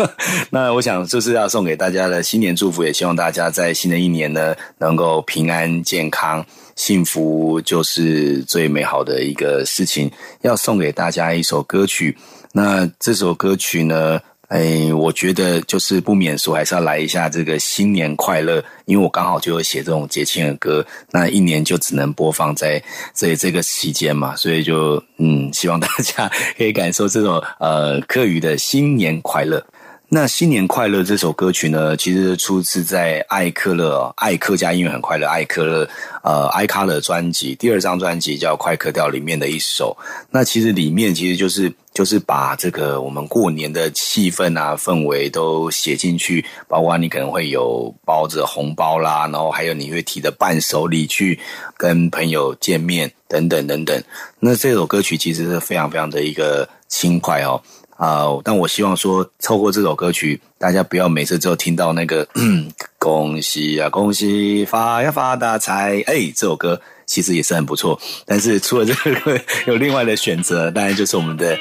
[0.51, 6.45] 那我想这是要送给大家的新年祝福，也希望大家在新的一年呢能够平安健康。
[6.75, 10.11] 幸福就是最美好的一个事情。
[10.41, 12.19] 要送给大家一首歌曲，
[12.53, 14.19] 那这首歌曲呢，
[14.51, 22.83] 哎，我觉得就是不免俗，还是要来一下这个新年快乐，因为我刚好就会写这种节庆的歌，那一年就只能播放在
[23.15, 26.29] 这这个期间嘛，所以就嗯，希望大家
[26.59, 29.65] 可以感受这种呃课余的新年快乐。
[30.13, 35.89] 那新年快乐这首歌曲呢，其实出自在艾克勒艾克家音乐很快乐艾克勒
[36.25, 39.97] 呃艾卡勒专辑第二张专辑叫《快客调》里面的一首。
[40.29, 51.39] 那其实里面其实就是就是把这个我们过年的气氛啊氛围都写进去，包括你可能会有包着红包啦，然后还有你会提着伴手礼去
[51.77, 54.03] 跟朋友见面等等等等。
[54.41, 57.63] 那这首歌曲其实是非常非常的一个轻快哦。
[58.01, 62.27] 啊、但我希望说，透过这首歌曲，大家不要每次只有听到那个
[62.99, 68.01] 恭喜啊，恭喜发呀发大财，哎，这首歌其实也是很不错。
[68.25, 69.39] 但是除了这个，
[69.69, 71.59] 有另外的选择，当然就是我们的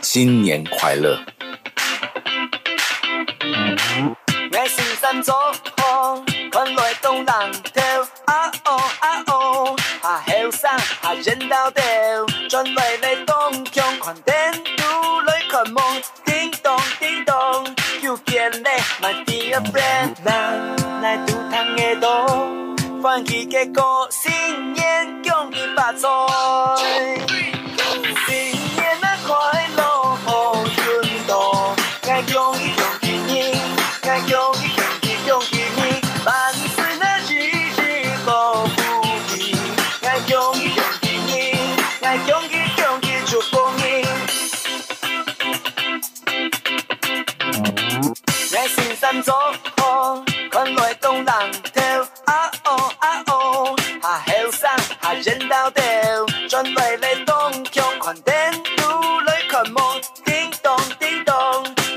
[0.00, 1.18] 新年快乐。
[4.52, 5.34] 我心三座
[5.76, 7.80] 风，看来东人头，
[8.26, 10.70] 啊哦啊哦，下后生
[11.02, 11.82] 下人道头，
[20.22, 22.06] 咱来赌汤的多，
[23.02, 26.06] 欢喜的过新年恭喜发财，
[28.26, 29.82] 新年啊快乐
[30.24, 33.32] 好运多，爱恭喜恭喜你。
[34.02, 35.80] 爱恭喜恭喜恭喜你，
[36.26, 37.30] 万岁那日
[37.76, 37.80] 日
[38.26, 38.78] 好福
[39.28, 39.54] 气。
[40.02, 41.08] 爱恭喜恭喜
[42.26, 43.82] 恭喜恭喜祝福你。
[48.52, 49.34] 我心三座
[56.50, 58.34] 转来来东强看电
[58.76, 61.34] 都来看梦，叮咚叮咚，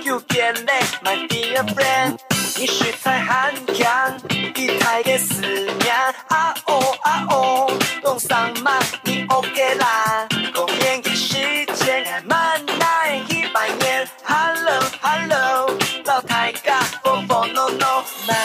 [0.03, 0.73] 又见嘞
[1.03, 2.19] ，my dear friend。
[2.59, 4.15] 你是才很强，
[4.53, 5.95] 一台的思念，
[6.27, 7.71] 啊哦啊哦，
[8.03, 15.71] 东上嘛你 OK 啦，公演的时间满来一百年，Hello Hello，
[16.05, 18.35] 老太家风风 no no，来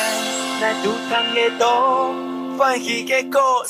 [0.62, 2.14] 来赌汤的多，
[2.56, 3.62] 欢喜的过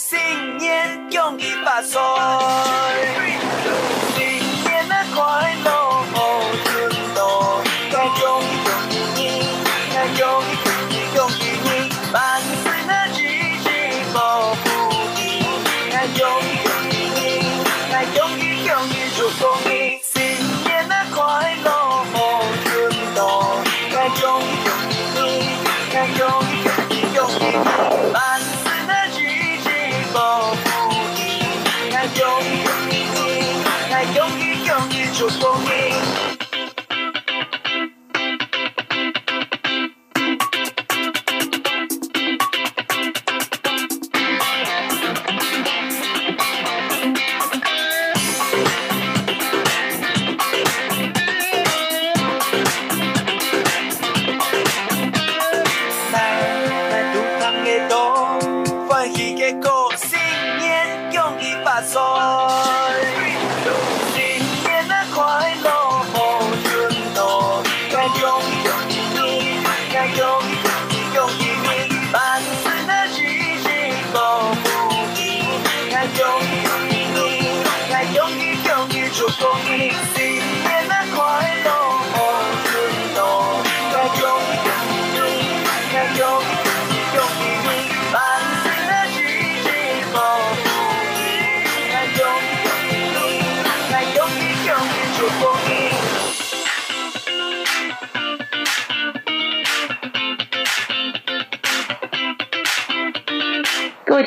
[76.19, 76.68] 该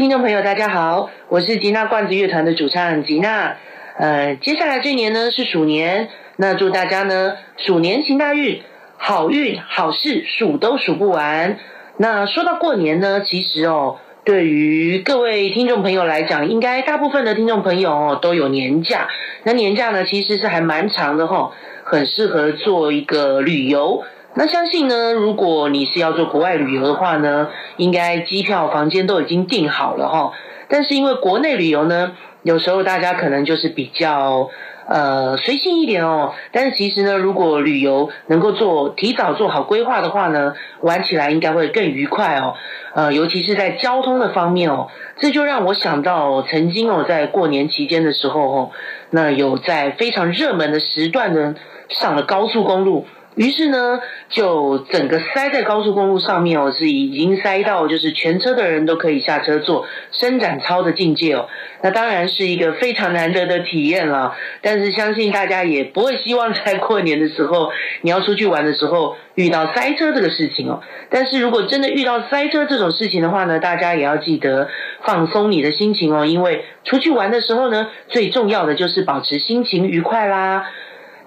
[0.02, 3.56] 听众朋友，大家好，我是吉娜罐子乐团的主唱吉娜。
[3.99, 8.64] 呃，接下来这年呢是鼠年，那祝大家呢鼠年行大运，
[8.97, 11.60] 好运好事数都数不完。
[11.97, 19.08] 那说到过年呢，其实哦，对于各位听众朋友来讲，应该大部分的听众朋友哦都有年假。
[19.43, 21.52] 那年假呢，其实是还蛮长的哈、
[21.84, 24.04] 很适合做一个旅游。
[24.34, 30.32] 那相信呢，如果你是要做国外旅游的话呢，应该机票、房间都已经订好了哈。
[30.70, 34.50] 但是因为国内旅游呢，有时候大家可能就是比较
[34.88, 36.34] 呃随性一点哦。
[36.54, 42.56] 但是其实呢，如果旅游能够做提早做好规划的话呢，玩起来应该会更愉快哦。
[42.94, 48.72] 呃，尤其是在交通的方面哦，这就让我想到曾经哦，在过年期间的时候哦，
[49.10, 51.56] 那有在非常热门的时段呢
[51.90, 53.06] 上了高速公路。
[53.36, 61.48] 于是呢，就整个塞在高速公路上面哦，是已经塞到就是全车的人都可以下车做伸展操的境界哦。
[61.82, 64.36] 那当然是一个非常难得的体验了。
[64.62, 67.72] 但是相信大家也不会希望在过年的时候，
[68.02, 70.82] 你要出去玩的时候遇到塞车这个事情哦。
[71.10, 74.68] 但是如果真的遇到塞车这种事情的话呢，大家也要记得
[75.04, 80.70] 放松你的心情哦，因为出去玩的时候呢，最重要的就是保持心情愉快啦。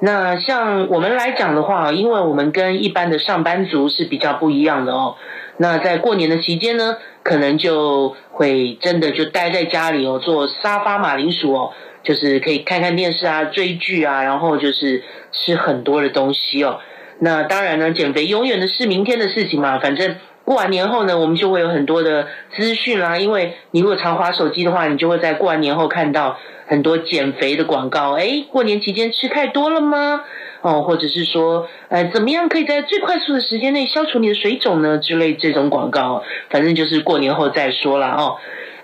[0.05, 5.17] 那像我们来讲的话，因为我们跟一般的上班族是比较不一样的哦。
[5.57, 15.03] 那在过年的期间呢，可能就会真的就待在家里哦，做沙发马铃薯哦，就是可以看看电视啊、追剧啊，然后就是
[15.33, 16.81] 吃很多的东西哦。
[17.21, 20.17] 那当然呢，减肥永远的是明天的事情嘛，反正。
[20.45, 23.19] 过完年后呢，我们就会有很多的资讯啦。
[23.19, 28.13] 因为你如果常滑手机的话，你就会在过完年后看到很多减肥的广告。
[28.13, 30.21] 诶，过年期间吃太多了吗？
[30.61, 34.99] 哦，或者是说，呃，怎么样可以在最快速的时间内消除你的水肿呢？
[34.99, 38.37] 之类这种广告，反正就是过年后再说啦哦。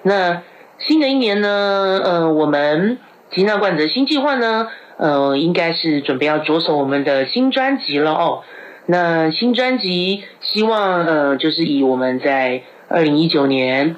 [0.03, 0.43] 那
[0.79, 2.99] 新的一年呢，呃，我们
[3.31, 8.43] 吉娜罐子的新计划呢，呃，应该是准备要着手我们的新专辑了哦。
[8.91, 13.95] 那新专辑希望呃，就是以我们在二零一九年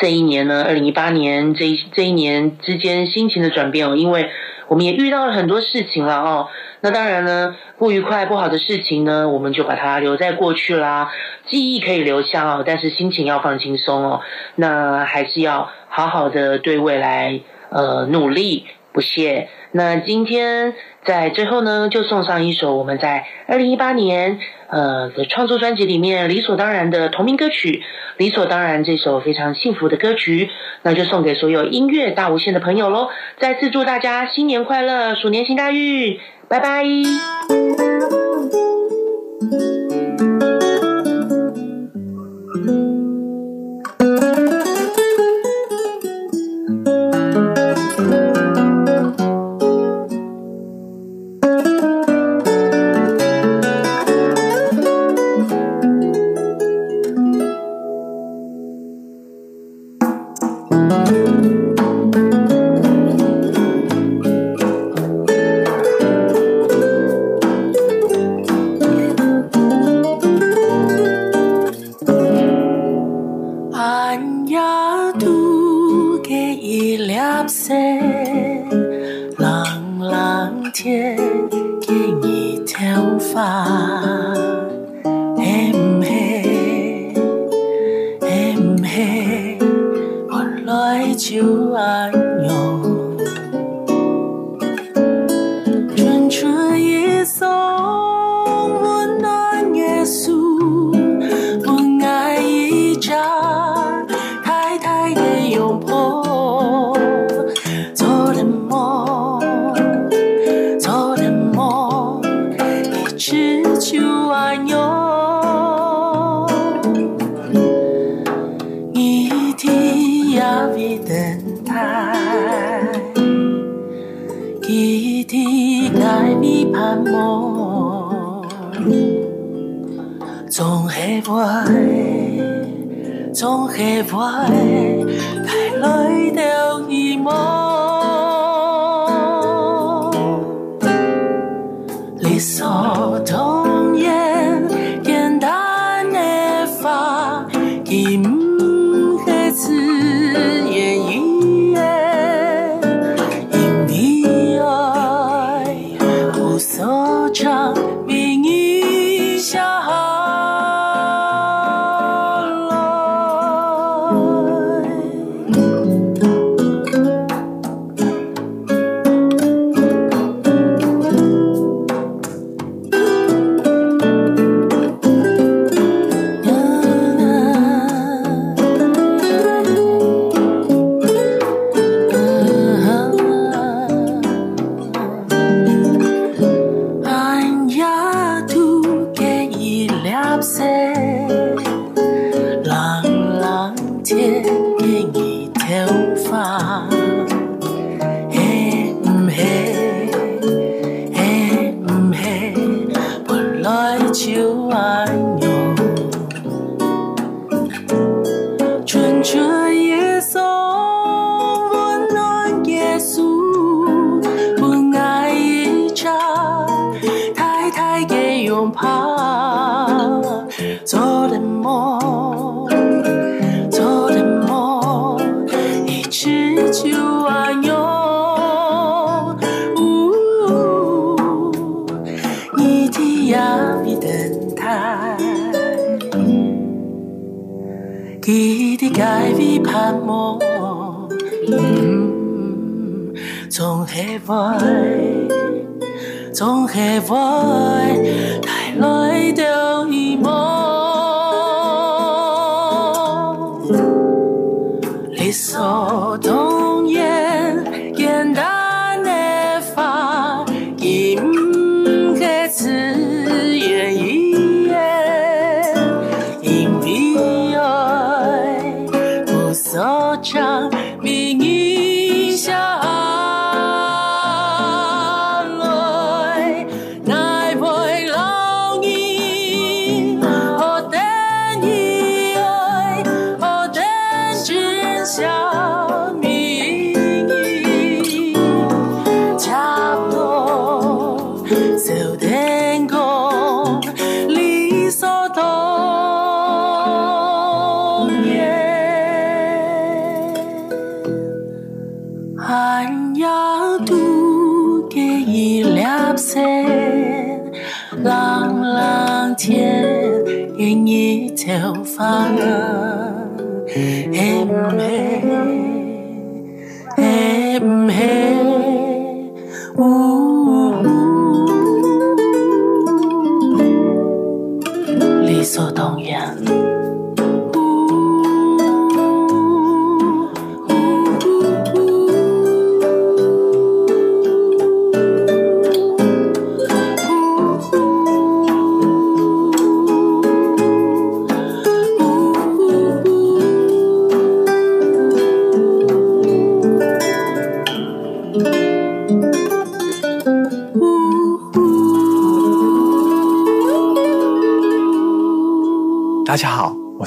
[0.00, 4.28] 这一年呢，二零一八年这一这一年之间心情的转变哦，因为
[4.66, 6.48] 我们也遇到了很多事情了哦。
[6.80, 11.12] 那当然呢，不愉快、不好的事情呢，我们就把它留在过去啦。
[11.46, 14.20] 记忆可以留下哦，但是心情要放轻松哦。
[14.56, 17.40] 那还是要好好的对未来
[17.70, 18.66] 呃努力
[18.98, 19.48] 不懈。
[19.70, 20.74] 那今天
[21.04, 27.80] 在最后呢，就送上一首我们在二零一八年呃的创作专辑里面理所当然的同名歌曲，
[28.16, 30.50] 理所当然这首非常幸福的歌曲，
[30.82, 33.08] 那就送给所有音乐大无限的朋友喽！
[33.38, 36.18] 再次祝大家新年快乐，鼠年行大运，
[36.48, 36.82] 拜拜。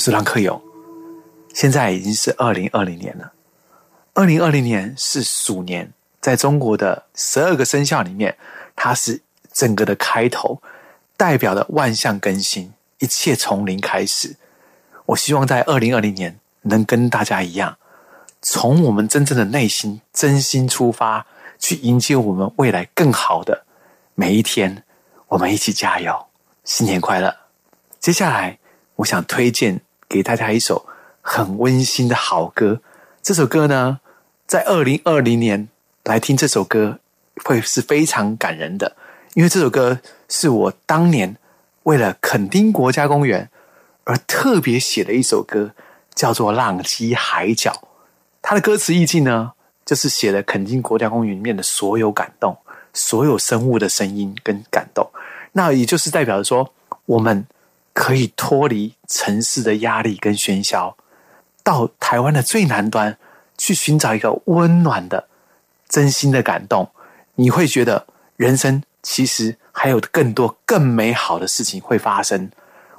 [0.01, 0.59] 是郎克勇。
[1.53, 3.33] 现在已经是二零二零年了。
[4.15, 8.35] 二零二零年是鼠年，在中国的十二个生肖里面，
[8.75, 9.21] 它是
[9.53, 10.59] 整个的开头，
[11.15, 14.37] 代表了万象更新，一切从零开始。
[15.05, 17.77] 我希望在二零二零年能跟大家一样，
[18.41, 21.27] 从我们真正的内心真心出发，
[21.59, 23.65] 去迎接我们未来更好的
[24.15, 24.83] 每一天。
[25.27, 26.25] 我们一起加油，
[26.65, 27.33] 新年快乐！
[27.99, 28.59] 接下来，
[28.95, 29.79] 我想推荐
[30.11, 30.85] 给大家一首
[31.21, 32.81] 很温馨的好歌。
[33.21, 34.01] 这首歌呢，
[34.45, 35.69] 在二零二零年
[36.03, 36.99] 来听这首歌
[37.45, 38.97] 会是非常感人的，
[39.35, 41.37] 因为这首歌是我当年
[41.83, 43.49] 为了垦丁国家公园
[44.03, 45.71] 而特别写的一首歌，
[46.13, 47.71] 叫做《浪迹海角》。
[48.41, 49.53] 它的歌词意境呢，
[49.85, 52.57] 就是写了垦丁国家公园里面的所有感动，
[52.93, 55.09] 所有生物的声音跟感动。
[55.53, 56.73] 那也就是代表着说，
[57.05, 57.45] 我们
[57.93, 60.95] 可以脱离城市的压力跟喧嚣，
[61.63, 63.17] 到台湾的最南端
[63.57, 65.27] 去寻找一个温暖的、
[65.87, 66.89] 真心的感动。
[67.35, 72.51] 你会觉得人生其实还有更多更美好的事情会发生。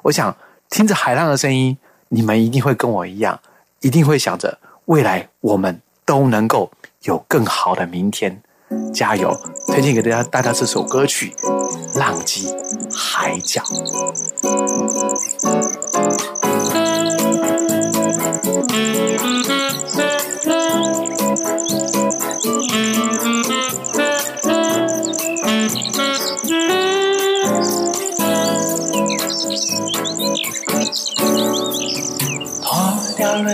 [0.02, 0.36] 我想
[0.68, 1.78] 听着海浪的声音，
[2.08, 3.40] 你们一定会跟我一样，
[3.80, 6.70] 一定会想着未来我们都能够
[7.02, 8.42] 有更好的明天。
[8.92, 9.38] 加油！
[9.66, 11.34] 推荐给大家大家这首歌曲
[11.98, 12.48] 《浪迹
[12.92, 13.62] 海角》。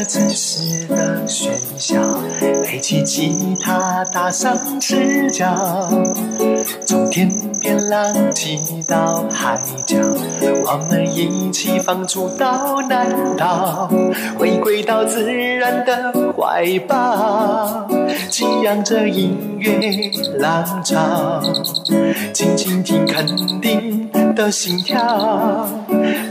[0.04, 1.96] 城市的喧嚣，
[2.62, 5.46] 背起吉他，踏上赤脚，
[6.86, 7.28] 从天
[7.60, 9.96] 边浪迹到海角，
[10.64, 13.90] 我们一起放逐到南岛，
[14.38, 17.86] 回归到自然的怀抱，
[18.30, 21.42] 激扬着音乐浪潮，
[22.32, 23.26] 静静听肯
[23.60, 24.08] 定
[24.38, 24.96] 的心跳，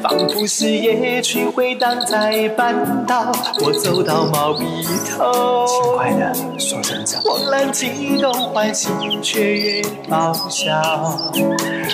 [0.01, 3.33] 仿佛是夜曲回荡在半岛。
[3.59, 4.63] 我走到毛笔
[5.11, 7.19] 头，轻快的说声早。
[7.19, 8.87] 慌乱激动，欢喜
[9.21, 11.19] 雀跃爆笑，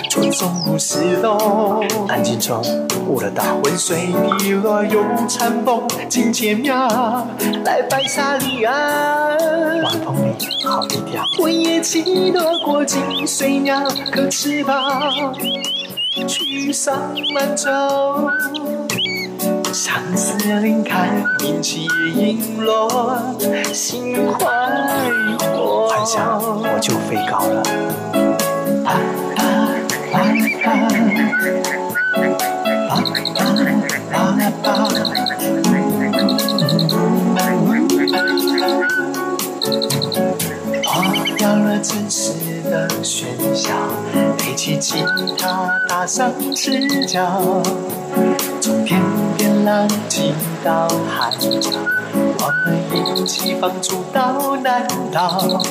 [0.08, 2.62] 传送故事中，安静中
[3.08, 3.44] 悟了道。
[3.64, 6.88] 温水滴落用禅风进千庙，
[7.66, 8.76] 来白沙里岸。
[9.82, 15.34] 晚风里好低调，温夜起落过金水鸟，可翅膀
[16.28, 17.70] 去上满洲。
[19.74, 21.10] 相思林看
[21.44, 23.36] 云起影落，
[23.74, 24.46] 心怀
[25.40, 25.88] 火。
[25.90, 27.64] 幻想我就飞高了。
[28.86, 28.92] 啊
[29.38, 29.42] 啊
[30.14, 30.16] 啊
[30.64, 30.70] 啊
[34.12, 34.22] 啊
[34.64, 34.70] 啊
[40.86, 43.74] 忘掉了真实的喧嚣，
[44.64, 45.04] 起吉
[45.38, 47.62] 他，踏上赤脚，
[48.62, 49.02] 从天
[49.38, 50.34] 边浪迹
[50.64, 51.70] 到海角，
[52.40, 55.62] 我们一起放逐到南岛，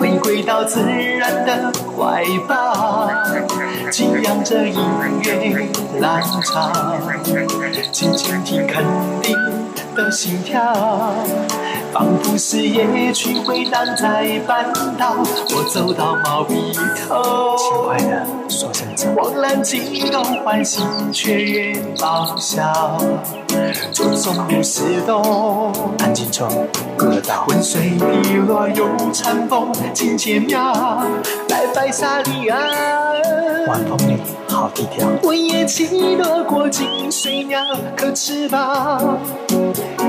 [0.00, 3.10] 回归到自然的怀抱，
[3.90, 4.80] 敬仰着音
[5.22, 5.68] 乐
[6.00, 6.72] 浪潮，
[7.92, 8.82] 静静听肯
[9.20, 9.36] 定
[9.94, 11.14] 的心跳。
[11.92, 14.64] 仿佛是夜曲回荡在半
[14.96, 15.16] 岛，
[15.54, 16.72] 我走到毛笔
[17.08, 19.08] 头，轻快的说声走。
[19.16, 20.82] 慌乱激动欢喜，
[21.12, 22.98] 雀跃爆笑，
[23.92, 26.48] 匆匆如石洞，安静中
[26.96, 27.46] 歌道。
[27.48, 28.68] 温水滴落
[29.48, 30.72] 风，境界妙，
[31.48, 32.58] 白白沙里啊。
[33.66, 34.16] 晚风里
[34.48, 35.06] 好低调。
[35.22, 37.60] 我也起落过金水鸟，
[37.96, 39.18] 可翅膀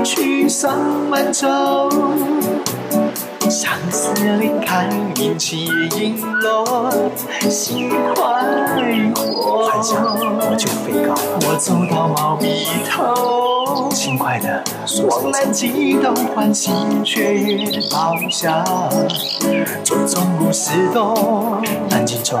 [0.04, 0.78] 去上
[1.08, 1.90] 满洲。
[3.48, 5.64] 相思离开引起
[5.98, 6.90] 影落，
[7.50, 8.22] 心快
[9.14, 9.66] 活。
[9.68, 11.18] 幻想我就飞高了。
[11.48, 13.59] 我走到毛笔头，
[13.90, 16.70] 轻快的说慌声乱激动欢喜，
[17.04, 18.64] 雀跃爆笑，
[19.84, 21.62] 匆匆如石洞。
[21.90, 22.38] 安静中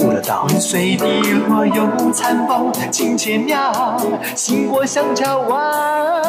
[0.00, 0.46] 悟了道。
[0.60, 1.04] 水滴
[1.48, 3.96] 落有残风，境界妙，
[4.34, 6.22] 行过香蕉湾。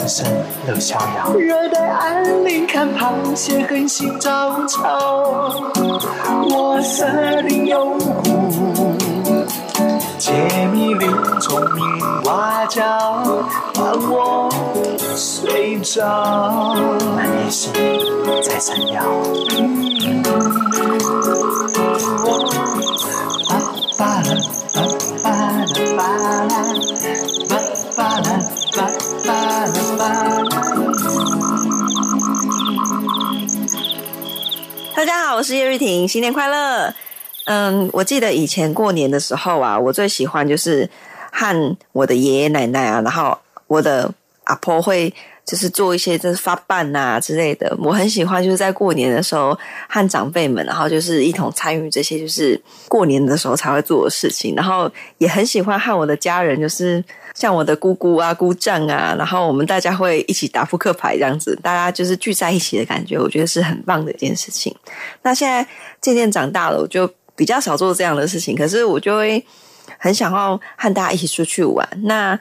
[0.00, 0.26] 浮生
[0.66, 1.32] 乐逍遥。
[1.34, 5.52] 热带安林看螃蟹横行招潮，
[6.50, 8.83] 我设定有湖，
[10.18, 11.10] 解密林
[11.40, 12.82] 聪明蛙叫，
[13.74, 14.48] 伴我
[15.16, 16.74] 睡着。
[17.16, 17.72] 满夜星
[18.42, 19.02] 在闪耀。
[23.98, 24.28] 巴拉
[25.22, 26.62] 巴拉巴拉
[27.48, 27.52] 巴
[27.96, 28.26] 巴拉
[28.76, 28.78] 巴
[29.24, 29.28] 巴
[29.64, 30.08] 拉巴拉。
[34.94, 36.94] 大家好，我是叶玉婷，新年快乐。
[37.46, 40.88] 嗯，我记得以前过年的时候啊，我最喜欢就是
[41.30, 43.36] 和我的爷爷奶奶啊，然后
[43.66, 44.10] 我的
[44.44, 45.12] 阿婆会
[45.44, 47.76] 就是做一些就是发办呐、之类的。
[47.78, 49.56] 我很喜欢就是在过年的时候
[49.88, 54.54] 和长辈们，然后就是一同参与这些就是过年的时候才会做的事情。
[54.54, 64.74] 然后也很喜欢和我的家人，就是像我的姑姑啊、姑丈啊，然后我们大家会一起打扑克牌这样子，大家就是聚在一起的感觉，我觉得是很棒的一件事情。
[65.20, 65.66] 那现在
[66.00, 69.44] 渐渐长大了，我就比较少做这样的事情，可是我就会
[69.98, 71.88] 很想要和大家一起出去玩。
[72.02, 72.38] 那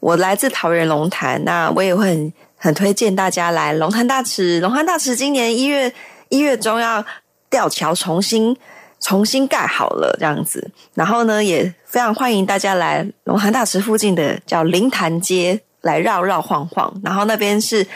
[0.00, 4.60] 我来自桃园龙潭，那我也会很很推荐大家来龙潭大池。
[4.60, 5.92] 龙潭大池今年一月
[6.28, 7.04] 一月中要
[7.48, 8.56] 吊桥重新
[9.00, 10.70] 重新盖好了，这样子。
[10.94, 16.92] 然后呢，也非常欢迎大家来龙潭大池附近的叫灵潭街来绕绕晃晃。
[17.04, 17.86] 然后那边是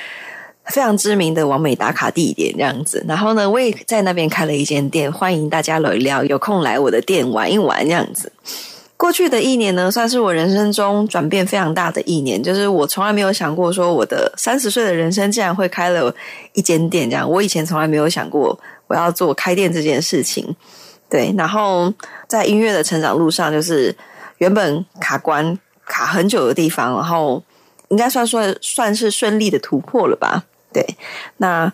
[0.66, 3.04] 非常知名的完美打卡地点这样子。
[3.08, 8.32] 然后呢，我也在那边开了一间店，欢迎大家聊一聊，有空来我的店玩一玩这样子。
[8.96, 16.14] 过去的一年呢，算是我人生中转变非常大的一年，就是我从来没有想过说我的三十岁的人生竟然会开了
[16.52, 20.54] 一间店，这样我以前从来没有想过我要做开店这件事情。
[21.08, 21.92] 对，然后
[22.28, 23.96] 在音乐的成长路上，就是
[24.36, 27.42] 原本卡关卡很久的地方，然后
[27.88, 30.44] 应该算算算是顺利的突破了吧。
[30.72, 30.86] 对，
[31.38, 31.72] 那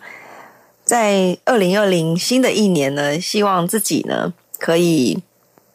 [0.83, 5.21] 在二零二零新的一年呢，希望自己呢可以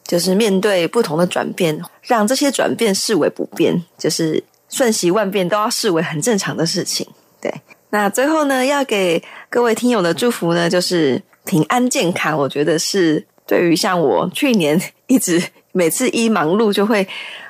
[0.05, 7.07] 就是面对不同的转变，让这些转变视为不变，就是瞬息万变都要视为很正常的事情。
[7.39, 7.53] 对，
[7.91, 12.37] 那最后呢，要给各位听友的祝福呢，就是平安健康。
[12.37, 17.07] 我觉得是对于像我去年一直每次一忙碌就会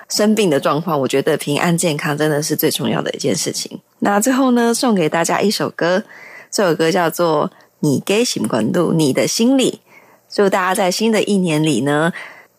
[0.09, 3.79] 生病的状况，我觉得平安健康真的是最重要的一件事情。
[3.99, 6.03] 那最后呢，送给大家一首歌，
[6.51, 7.49] 这首歌叫做
[7.79, 9.81] 《你给心关度》，你的心里。
[10.29, 12.11] 祝大家在新的一年里呢，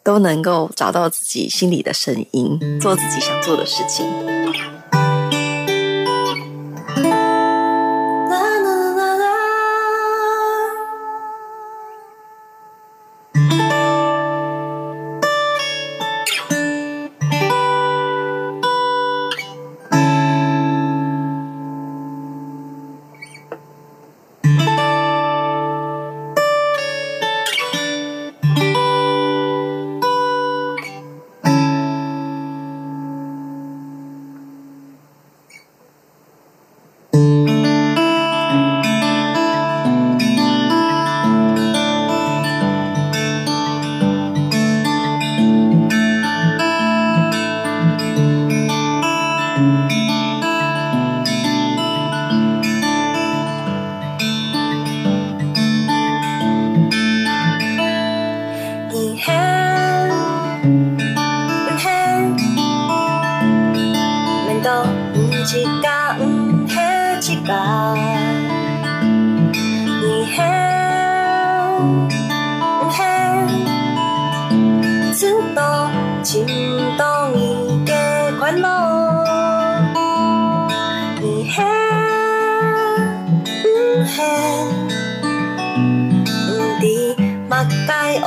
[0.02, 4.06] 都能够找到自己心里的声音，做自己想做的事情。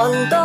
[0.07, 0.36] on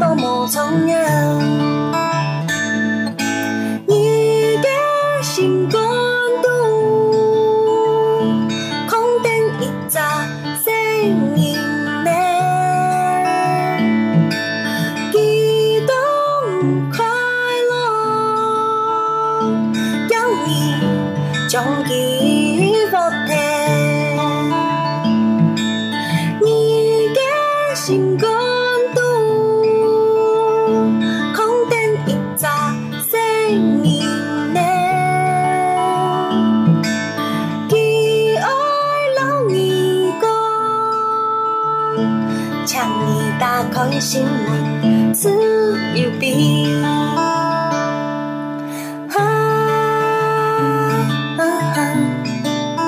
[0.00, 1.83] 都冇重要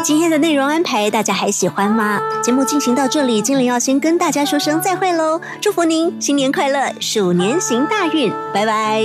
[0.07, 2.21] 今天的内容安排，大家还喜欢吗？
[2.41, 5.41] 节目进行到这里，金玲要先跟大家说声再会喽！
[5.61, 9.03] 祝福您新年快乐，鼠年行大运，拜拜。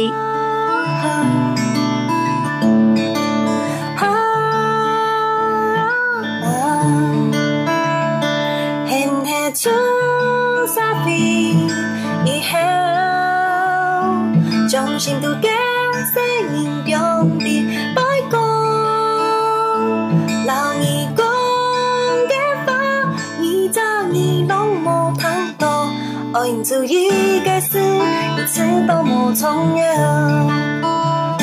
[26.34, 27.10] 爱因早一
[27.42, 31.38] 解释，一切都无重要。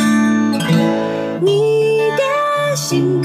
[1.42, 3.22] 你的心。